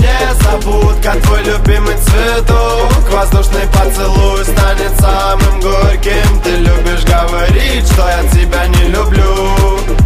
Незабудка, 0.00 1.12
твой 1.22 1.44
любимый 1.44 1.96
цветок. 1.98 3.08
Воздушный 3.08 3.68
поцелуй 3.68 4.44
станет 4.44 4.98
самым 4.98 5.60
горьким. 5.60 6.40
Ты 6.42 6.56
любишь 6.56 7.04
говорить, 7.04 7.86
что 7.86 8.08
я 8.08 8.28
тебя 8.30 8.66
не 8.66 8.88
люблю 8.88 10.05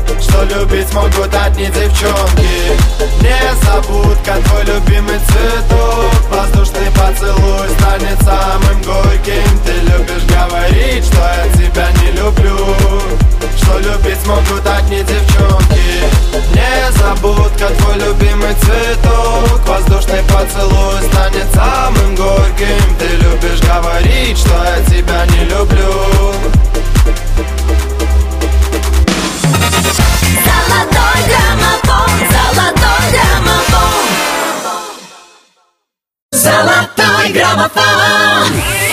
Что 0.21 0.43
любить 0.43 0.93
могут 0.93 1.33
одни 1.33 1.65
девчонки 1.65 2.77
Незабудка, 3.21 4.35
твой 4.45 4.63
любимый 4.65 5.19
цветок. 5.19 6.13
Воздушный 6.29 6.91
поцелуй 6.91 7.67
станет 7.79 8.21
самым 8.21 8.81
горьким. 8.83 9.59
Ты 9.65 9.73
любишь 9.81 10.25
говорить, 10.29 11.05
что 11.05 11.17
я 11.17 11.47
тебя 11.53 11.91
не 12.01 12.11
люблю. 12.11 12.75
Что 13.57 13.79
любить 13.79 14.25
могут 14.25 14.65
одни 14.67 14.99
девчонки 14.99 15.81
Незабудка, 16.53 17.67
твой 17.79 17.95
любимый 17.95 18.53
цветок. 18.55 19.67
Воздушный 19.67 20.23
поцелуй 20.23 21.01
станет 21.11 21.47
самым 21.53 22.15
горьким. 22.15 22.95
Ты 22.99 23.07
любишь 23.17 23.61
говорить, 23.61 24.37
что 24.37 24.53
я 24.63 24.83
тебя 24.85 25.25
не 25.25 25.45
люблю 25.45 26.31
Золотой 30.71 31.19
граммофон, 31.27 32.09
золотой 32.31 33.03
граммофон. 33.11 34.07
Золотой 36.31 37.29
граммофон 37.33 38.90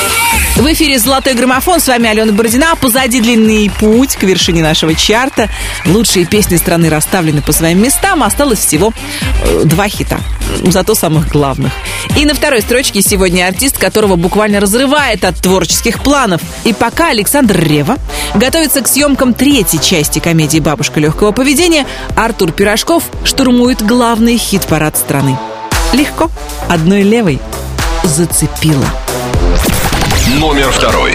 В 0.59 0.73
эфире 0.73 0.99
«Золотой 0.99 1.35
граммофон». 1.35 1.79
С 1.79 1.87
вами 1.87 2.09
Алена 2.09 2.33
Бородина. 2.33 2.75
Позади 2.75 3.21
длинный 3.21 3.71
путь 3.79 4.17
к 4.17 4.25
вершине 4.25 4.61
нашего 4.61 4.93
чарта. 4.93 5.49
Лучшие 5.87 6.27
песни 6.27 6.57
страны 6.57 6.91
расставлены 6.91 7.43
по 7.43 7.53
своим 7.53 7.81
местам. 7.81 8.25
Осталось 8.25 8.59
всего 8.59 8.93
э, 9.45 9.63
два 9.67 9.87
хита. 9.87 10.19
Зато 10.65 10.97
самых 10.97 11.29
главных. 11.29 11.73
И 12.17 12.25
на 12.25 12.35
второй 12.35 12.61
строчке 12.61 13.03
сегодня 13.03 13.47
артист, 13.47 13.79
которого 13.79 14.17
буквально 14.17 14.59
разрывает 14.59 15.25
от 15.25 15.37
творческих 15.37 16.03
планов. 16.03 16.43
И 16.65 16.73
пока 16.73 17.11
Александр 17.11 17.61
Рева 17.61 17.97
готовится 18.35 18.81
к 18.81 18.89
съемкам 18.89 19.35
третьей 19.35 19.81
части 19.81 20.19
комедии 20.19 20.59
«Бабушка 20.59 20.99
легкого 20.99 21.31
поведения», 21.31 21.87
Артур 22.17 22.51
Пирожков 22.51 23.05
штурмует 23.23 23.87
главный 23.87 24.37
хит-парад 24.37 24.97
страны. 24.97 25.39
Легко. 25.93 26.33
Одной 26.69 27.03
левой 27.03 27.39
зацепила. 28.03 28.87
Номер 30.37 30.71
второй. 30.71 31.15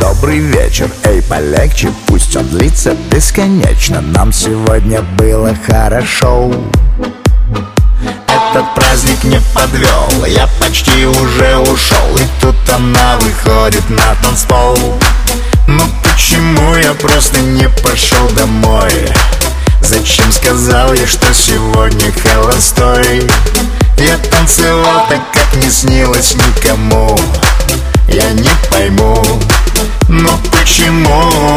Добрый 0.00 0.38
вечер, 0.40 0.90
эй, 1.04 1.22
полегче, 1.22 1.92
пусть 2.06 2.34
он 2.34 2.48
длится 2.48 2.94
бесконечно 3.08 4.00
Нам 4.00 4.32
сегодня 4.32 5.00
было 5.16 5.56
хорошо 5.64 6.52
Этот 8.26 8.74
праздник 8.74 9.22
не 9.22 9.40
подвел, 9.54 10.24
я 10.26 10.48
почти 10.60 11.06
уже 11.06 11.56
ушел 11.58 12.16
И 12.16 12.24
тут 12.40 12.56
она 12.74 13.16
выходит 13.18 13.88
на 13.88 14.14
танцпол 14.20 14.76
Ну 15.68 15.84
почему 16.02 16.74
я 16.74 16.94
просто 16.94 17.38
не 17.38 17.68
пошел 17.68 18.28
домой? 18.30 18.92
Зачем 19.82 20.32
сказал 20.32 20.92
я, 20.94 21.06
что 21.06 21.32
сегодня 21.32 22.12
холостой? 22.12 23.22
Я 24.04 24.18
танцевал 24.18 25.06
так, 25.08 25.20
как 25.32 25.62
не 25.62 25.70
снилось 25.70 26.34
никому 26.34 27.16
Я 28.08 28.32
не 28.32 28.50
пойму, 28.68 29.22
но 30.08 30.36
почему? 30.50 31.56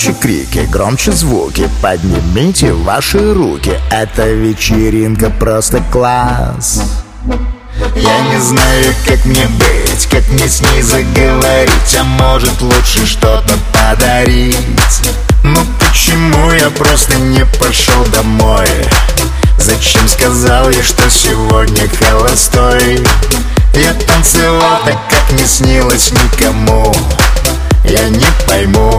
Громче 0.00 0.18
крики, 0.18 0.66
громче 0.72 1.12
звуки. 1.12 1.68
Поднимите 1.82 2.72
ваши 2.72 3.34
руки. 3.34 3.72
Эта 3.90 4.30
вечеринка 4.30 5.28
просто 5.28 5.82
класс. 5.92 6.82
Я 7.94 8.20
не 8.20 8.40
знаю, 8.40 8.94
как 9.06 9.24
мне 9.26 9.46
быть 9.46 10.06
Как 10.10 10.26
мне 10.28 10.48
с 10.48 10.60
ней 10.60 10.82
заговорить 10.82 11.96
А 11.98 12.04
может 12.04 12.60
лучше 12.62 13.06
что-то 13.06 13.54
подарить. 13.72 14.56
Ну 15.44 15.60
почему 15.78 16.50
я 16.52 16.70
просто 16.70 17.16
не 17.16 17.44
пошел 17.58 18.02
домой? 18.06 18.68
Зачем 19.58 20.08
сказал 20.08 20.70
я, 20.70 20.82
что 20.82 21.10
сегодня 21.10 21.86
холостой? 21.88 23.04
Я 23.74 23.92
танцевал 24.06 24.80
так, 24.86 24.98
как 25.10 25.38
не 25.38 25.44
снилось 25.46 26.10
никому. 26.10 26.94
Я 27.84 28.08
не 28.08 28.26
пойму, 28.46 28.98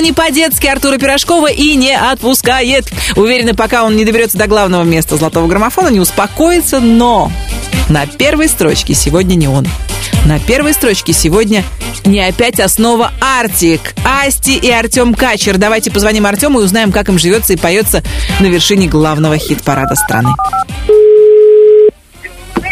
не 0.00 0.12
по-детски 0.12 0.66
Артура 0.66 0.98
Пирожкова 0.98 1.50
и 1.50 1.74
не 1.74 1.94
отпускает. 1.94 2.90
Уверена, 3.16 3.54
пока 3.54 3.84
он 3.84 3.96
не 3.96 4.04
доберется 4.04 4.38
до 4.38 4.46
главного 4.46 4.82
места 4.82 5.16
золотого 5.16 5.46
граммофона, 5.46 5.88
не 5.88 6.00
успокоится, 6.00 6.80
но 6.80 7.30
на 7.88 8.06
первой 8.06 8.48
строчке 8.48 8.94
сегодня 8.94 9.34
не 9.34 9.48
он. 9.48 9.66
На 10.24 10.38
первой 10.38 10.72
строчке 10.72 11.12
сегодня 11.12 11.64
не 12.04 12.20
опять 12.20 12.60
основа 12.60 13.12
Артик, 13.20 13.94
Асти 14.04 14.56
и 14.56 14.70
Артем 14.70 15.14
Качер. 15.14 15.58
Давайте 15.58 15.90
позвоним 15.90 16.26
Артему 16.26 16.60
и 16.60 16.64
узнаем, 16.64 16.92
как 16.92 17.08
им 17.08 17.18
живется 17.18 17.52
и 17.52 17.56
поется 17.56 18.02
на 18.40 18.46
вершине 18.46 18.88
главного 18.88 19.36
хит-парада 19.36 19.96
страны. 19.96 20.30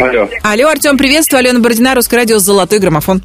Алло. 0.01 0.29
Алло, 0.43 0.69
Артем, 0.69 0.97
приветствую. 0.97 1.41
Алена 1.41 1.61
Бородина, 1.61 1.95
Русское 1.95 2.17
радио, 2.17 2.39
Золотой 2.39 2.79
граммофон. 2.79 3.23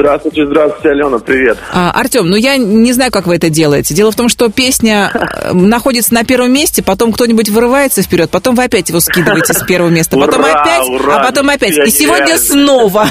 Здравствуйте, 0.00 0.46
здравствуйте, 0.46 0.88
Алена, 0.88 1.18
привет. 1.18 1.58
А, 1.74 1.90
Артем, 1.90 2.26
ну 2.26 2.34
я 2.34 2.56
не 2.56 2.94
знаю, 2.94 3.10
как 3.12 3.26
вы 3.26 3.36
это 3.36 3.50
делаете. 3.50 3.92
Дело 3.92 4.10
в 4.10 4.16
том, 4.16 4.30
что 4.30 4.50
песня 4.50 5.10
э, 5.12 5.52
находится 5.52 6.14
на 6.14 6.24
первом 6.24 6.52
месте, 6.52 6.82
потом 6.82 7.12
кто-нибудь 7.12 7.50
вырывается 7.50 8.00
вперед, 8.00 8.30
потом 8.30 8.54
вы 8.54 8.64
опять 8.64 8.88
его 8.88 9.00
скидываете 9.00 9.52
с 9.52 9.62
первого 9.62 9.90
места, 9.90 10.16
потом 10.16 10.40
Ура, 10.40 10.62
опять, 10.62 10.88
ура, 10.88 11.16
а 11.16 11.24
потом 11.24 11.50
опять. 11.50 11.76
И 11.86 11.90
сегодня 11.90 12.38
снова. 12.38 13.10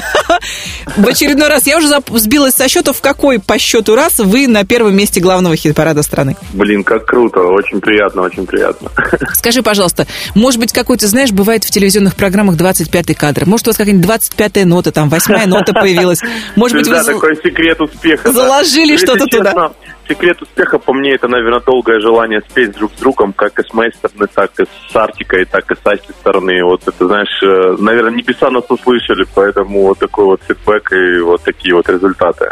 В 0.96 1.06
очередной 1.06 1.48
раз. 1.48 1.66
Я 1.66 1.78
уже 1.78 1.88
сбилась 2.14 2.54
со 2.54 2.68
счета, 2.68 2.92
в 2.92 3.00
какой 3.00 3.38
по 3.38 3.58
счету 3.58 3.94
раз 3.94 4.18
вы 4.18 4.48
на 4.48 4.64
первом 4.64 4.96
месте 4.96 5.20
главного 5.20 5.54
хит-парада 5.54 6.02
страны. 6.02 6.36
Блин, 6.52 6.82
как 6.82 7.04
круто, 7.06 7.40
очень 7.40 7.80
приятно, 7.80 8.22
очень 8.22 8.46
приятно. 8.46 8.90
Скажи, 9.34 9.62
пожалуйста, 9.62 10.08
может 10.34 10.58
быть, 10.58 10.72
какой-то, 10.72 11.06
знаешь, 11.06 11.30
бывает 11.30 11.64
в 11.64 11.70
телевизионных 11.70 12.16
программах 12.16 12.56
25-й 12.56 13.14
кадр. 13.14 13.46
Может, 13.46 13.68
у 13.68 13.70
вас 13.70 13.76
какая-нибудь 13.76 14.08
25-я 14.08 14.66
нота, 14.66 14.90
там, 14.90 15.08
восьмая 15.08 15.46
нота 15.46 15.72
появилась. 15.72 16.20
Может 16.56 16.79
быть, 16.88 16.90
да, 16.90 17.02
вы... 17.02 17.12
такой 17.14 17.36
секрет 17.36 17.80
успеха. 17.80 18.28
да. 18.28 18.32
заложили 18.32 18.92
Если 18.92 19.06
что-то 19.06 19.24
туда. 19.26 19.72
Секрет 20.10 20.42
успеха 20.42 20.80
по 20.80 20.92
мне 20.92 21.14
это, 21.14 21.28
наверное, 21.28 21.60
долгое 21.60 22.00
желание 22.00 22.40
спеть 22.50 22.72
друг 22.72 22.90
с 22.96 22.98
другом, 22.98 23.32
как 23.32 23.56
и 23.60 23.62
с 23.62 23.72
моей 23.72 23.92
стороны, 23.92 24.26
так 24.34 24.50
и 24.58 24.64
с 24.64 24.96
Артикой, 24.96 25.44
так 25.44 25.70
и 25.70 25.74
с 25.76 25.78
Асти 25.86 26.12
стороны. 26.20 26.64
Вот 26.64 26.82
это, 26.84 27.06
знаешь, 27.06 27.40
э, 27.44 27.76
наверное, 27.80 28.10
небеса 28.10 28.50
нас 28.50 28.64
услышали, 28.68 29.24
поэтому 29.36 29.82
вот 29.82 30.00
такой 30.00 30.24
вот 30.24 30.40
фидбэк 30.48 30.92
и 30.92 31.20
вот 31.20 31.44
такие 31.44 31.76
вот 31.76 31.88
результаты. 31.88 32.44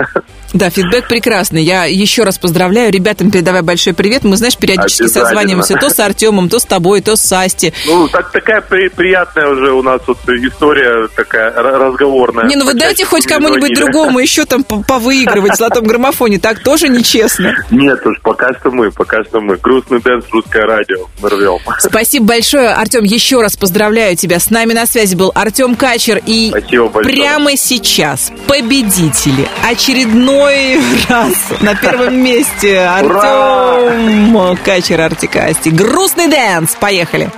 Да, 0.55 0.70
фидбэк 0.70 1.09
прекрасный. 1.09 1.62
Я 1.62 1.85
еще 1.85 2.22
раз 2.22 2.39
поздравляю. 2.39 2.90
Ребятам 2.93 3.30
передавай 3.30 3.62
большой 3.62 3.93
привет. 3.93 4.22
Мы, 4.24 4.36
знаешь, 4.36 4.56
периодически 4.56 5.02
созваниваемся 5.09 5.74
то 5.74 5.90
с 5.90 5.98
Артемом, 5.98 6.48
то 6.48 6.59
с 6.60 6.64
тобой, 6.64 7.02
то 7.02 7.16
с 7.16 7.32
Асти. 7.32 7.74
Ну, 7.86 8.09
так, 8.09 8.30
такая 8.30 8.60
при- 8.62 8.89
приятная 8.89 9.48
уже 9.48 9.72
у 9.72 9.82
нас 9.82 10.01
вот 10.06 10.18
история 10.28 11.09
такая 11.14 11.52
разговорная. 11.52 12.47
Не, 12.47 12.56
ну 12.56 12.64
вы 12.64 12.74
дайте 12.74 13.05
хоть 13.05 13.26
кому-нибудь 13.26 13.74
другому 13.74 14.20
еще 14.20 14.44
там 14.44 14.62
по- 14.64 14.82
повыигрывать 14.82 15.52
в 15.52 15.56
золотом 15.56 15.85
граммофоне. 15.86 16.39
Так 16.39 16.60
тоже 16.62 16.89
нечестно. 16.89 17.48
Нет 17.70 18.05
уж, 18.07 18.20
пока 18.23 18.53
что 18.55 18.70
мы, 18.70 18.91
пока 18.91 19.23
что 19.25 19.41
мы. 19.41 19.57
Грустный 19.57 20.01
dance, 20.01 20.24
русское 20.31 20.65
радио. 20.65 21.07
Мы 21.20 21.29
рвем. 21.31 21.59
Спасибо 21.79 22.27
большое, 22.27 22.70
Артем. 22.70 23.05
Еще 23.05 23.41
раз 23.41 23.57
поздравляю 23.57 24.16
тебя. 24.16 24.39
С 24.39 24.51
нами 24.51 24.73
на 24.73 24.87
связи 24.87 25.15
был 25.15 25.33
Артем 25.35 25.75
Качер. 25.77 26.20
И 26.27 26.49
Спасибо 26.51 26.89
большое. 26.89 27.15
прямо 27.16 27.57
сейчас 27.57 28.33
победители. 28.47 29.49
Очередной 29.69 30.81
раз 31.09 31.35
на 31.61 31.75
первом 31.75 32.16
месте 32.23 32.81
Артем 32.81 34.57
Качер 34.65 35.01
Артик 35.01 35.31
и 35.31 35.38
Асти. 35.38 35.69
Грустный 35.70 36.29
dance. 36.28 36.77
Поехали. 36.81 37.31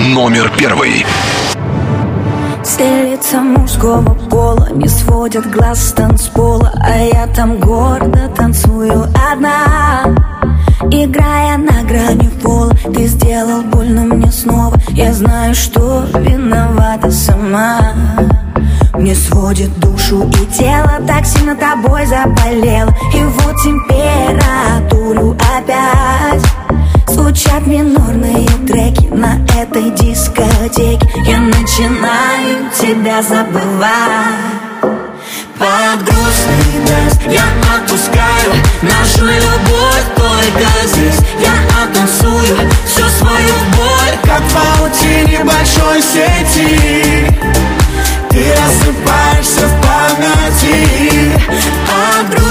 Номер 0.00 0.50
первый. 0.56 1.04
Лица 2.76 3.40
мужского 3.40 4.14
пола 4.28 4.68
не 4.72 4.88
сводят 4.88 5.50
глаз 5.50 5.88
с 5.88 5.92
танцпола 5.92 6.70
А 6.80 6.98
я 6.98 7.26
там 7.26 7.58
гордо 7.58 8.28
танцую 8.36 9.04
одна. 9.32 10.04
Играя 10.90 11.56
на 11.56 11.82
грани 11.82 12.28
пола 12.42 12.72
Ты 12.94 13.06
сделал 13.06 13.62
больно 13.62 14.02
мне 14.02 14.30
снова. 14.30 14.76
Я 14.90 15.14
знаю, 15.14 15.54
что 15.54 16.04
виновата 16.14 17.10
сама. 17.10 17.94
Мне 18.94 19.14
сводит 19.14 19.76
душу 19.80 20.28
и 20.28 20.46
тело 20.54 21.00
Так 21.06 21.24
сильно 21.24 21.56
тобой 21.56 22.04
заболело. 22.06 22.94
И 23.14 23.24
вот 23.24 23.56
температуру 23.62 25.36
опять 25.56 26.44
Звучат 27.08 27.66
минорные 27.66 28.46
треки 28.66 29.06
на 29.06 29.38
этой 29.58 29.90
дискотеке. 29.90 31.08
Я 31.26 31.38
начинаю 31.40 32.70
тебя 32.78 33.22
забывать. 33.22 34.58
Под 35.58 36.04
грустный 36.04 36.86
dance 36.86 37.34
я 37.34 37.44
отпускаю 37.74 38.52
Нашу 38.82 39.24
любовь 39.24 40.04
только 40.16 40.68
здесь. 40.86 41.18
Я 41.40 41.82
оттанцую 41.82 42.56
всю 42.86 43.08
свою 43.08 43.54
боль 43.76 44.18
Как 44.22 44.42
в 44.42 44.54
паутине 44.54 45.42
большой 45.44 46.00
сети. 46.00 47.26
Ты 48.30 48.54
рассыпаешься 48.54 49.66
в 49.66 49.74
памяти. 49.82 51.32
Под 51.88 52.30
грустный 52.30 52.47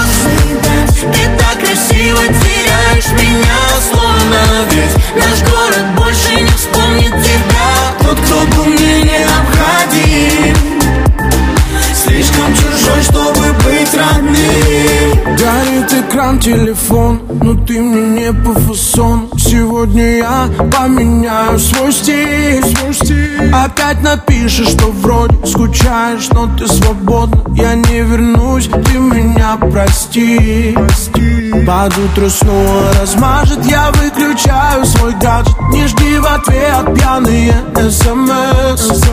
красиво 2.08 2.22
теряешь 2.40 3.10
меня 3.12 3.58
Словно 3.90 4.64
весь 4.70 4.94
наш 5.14 5.42
город 5.50 5.86
больше 5.96 6.40
не 6.40 6.50
вспомнит 6.50 7.10
тебя. 7.10 7.94
Тот, 8.00 8.20
кто 8.20 8.46
был 8.56 8.64
мне 8.66 9.02
необходим 9.02 10.67
экран, 16.18 16.40
телефон, 16.40 17.20
но 17.40 17.54
ты 17.64 17.80
мне 17.80 18.00
не 18.00 18.32
по 18.32 18.52
фасон. 18.52 19.28
Сегодня 19.38 20.16
я 20.16 20.48
поменяю 20.76 21.58
свой 21.60 21.92
стиль, 21.92 22.64
свой 22.64 22.92
стиль. 22.92 23.52
Опять 23.52 24.02
напишешь, 24.02 24.68
что 24.68 24.86
вроде 24.86 25.36
скучаешь, 25.46 26.28
но 26.30 26.48
ты 26.56 26.66
свободна. 26.66 27.44
Я 27.54 27.74
не 27.74 28.00
вернусь, 28.00 28.66
ты 28.66 28.98
меня 28.98 29.56
прости, 29.70 30.76
Под 31.64 31.96
утро 31.96 32.28
снова 32.28 32.82
размажет, 33.00 33.64
я 33.66 33.90
выключаю 33.92 34.84
свой 34.86 35.12
гаджет. 35.14 35.54
Не 35.72 35.86
жди 35.86 36.18
в 36.18 36.26
ответ 36.26 36.94
пьяные 36.96 37.54
смс 37.90 39.08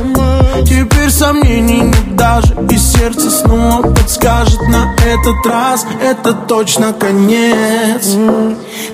Теперь 0.64 1.12
сомнений 1.12 1.82
нет 1.82 2.16
даже 2.16 2.56
И 2.72 2.78
сердце 2.78 3.30
снова 3.30 3.82
подскажет 3.94 4.62
на 4.70 4.96
этот 4.96 5.46
раз. 5.46 5.86
Это 6.02 6.34
точно 6.34 6.95
конец 7.00 8.06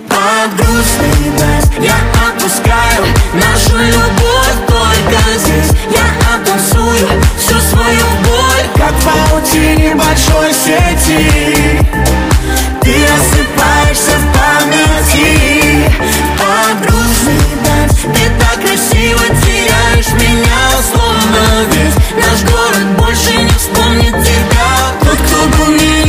Под 0.10 0.56
грустный 0.56 1.32
dance 1.38 1.66
я 1.80 1.96
отпускаю 2.28 3.06
Нашу 3.34 3.78
любовь 3.78 4.58
только 4.68 5.20
здесь. 5.38 5.72
Я 5.90 6.36
оттанцую 6.36 7.08
всю 7.38 7.60
свою 7.60 8.06
боль 8.24 8.68
Как 8.76 8.94
в 8.94 9.06
паутине 9.06 9.96
большой 9.96 10.54
сети. 10.54 11.80
Ты 12.82 12.94
рассыпаешься 13.08 14.18
в 14.18 14.26
памяти. 14.38 15.92
Под 16.38 16.82
грустный 16.82 17.44
dance 17.64 17.96
Ты 18.02 18.24
так 18.40 18.60
красиво 18.62 19.24
теряешь 19.44 20.12
меня 20.14 20.62
Словно 20.92 21.66
весь 21.72 22.02
наш 22.16 22.44
город 22.52 22.86
больше 22.98 23.36
не 23.36 23.50
вспомнит 23.50 24.14
тебя. 24.24 24.72
Тот, 25.02 25.18
кто 25.18 25.58
был 25.58 25.72
мне 25.74 26.01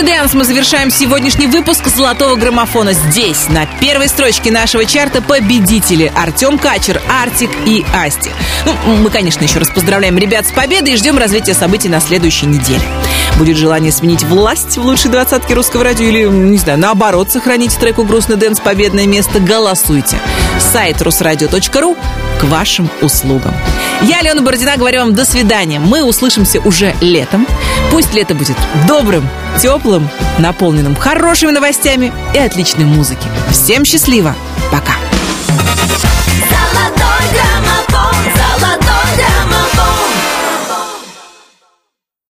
Грустный 0.00 0.18
dance 0.18 0.32
мы 0.32 0.44
завершаем 0.44 0.90
сегодняшний 0.90 1.46
выпуск 1.46 1.86
«Золотого 1.86 2.34
граммофона». 2.34 2.94
Здесь, 2.94 3.48
на 3.50 3.66
первой 3.66 4.08
строчке 4.08 4.50
нашего 4.50 4.86
чарта, 4.86 5.20
победители 5.20 6.10
Артем 6.16 6.58
Качер, 6.58 7.02
Артик 7.22 7.50
и 7.66 7.84
Асти. 7.92 8.30
Ну, 8.64 8.96
мы, 8.96 9.10
конечно, 9.10 9.44
еще 9.44 9.58
раз 9.58 9.68
поздравляем 9.68 10.16
ребят 10.16 10.46
с 10.46 10.52
победой 10.52 10.94
и 10.94 10.96
ждем 10.96 11.18
развития 11.18 11.52
событий 11.52 11.90
на 11.90 12.00
следующей 12.00 12.46
неделе. 12.46 12.80
Будет 13.36 13.58
желание 13.58 13.92
сменить 13.92 14.22
власть 14.22 14.78
в 14.78 14.82
лучшей 14.82 15.10
двадцатке 15.10 15.52
русского 15.52 15.84
радио 15.84 16.06
или, 16.06 16.24
не 16.24 16.56
знаю, 16.56 16.78
наоборот, 16.78 17.30
сохранить 17.30 17.76
треку 17.76 18.04
«Грустный 18.04 18.36
dance» 18.36 18.60
победное 18.60 19.06
место, 19.06 19.38
голосуйте. 19.38 20.18
Сайт 20.72 21.02
русрадио.ру 21.02 21.96
к 22.40 22.44
вашим 22.44 22.88
услугам. 23.02 23.54
Я, 24.02 24.20
Алена 24.20 24.40
Бородина, 24.40 24.78
говорю 24.78 25.00
вам 25.00 25.14
до 25.14 25.26
свидания. 25.26 25.78
Мы 25.78 26.02
услышимся 26.04 26.58
уже 26.60 26.94
летом. 27.02 27.46
Пусть 27.90 28.14
лето 28.14 28.34
будет 28.34 28.56
добрым, 28.88 29.28
теплым, 29.58 30.08
наполненным 30.38 30.94
хорошими 30.94 31.50
новостями 31.50 32.12
и 32.34 32.38
отличной 32.38 32.84
музыки. 32.84 33.26
Всем 33.50 33.84
счастливо! 33.84 34.34
Пока! 34.70 34.94
Золотой 36.48 37.22
граммофон. 37.32 38.29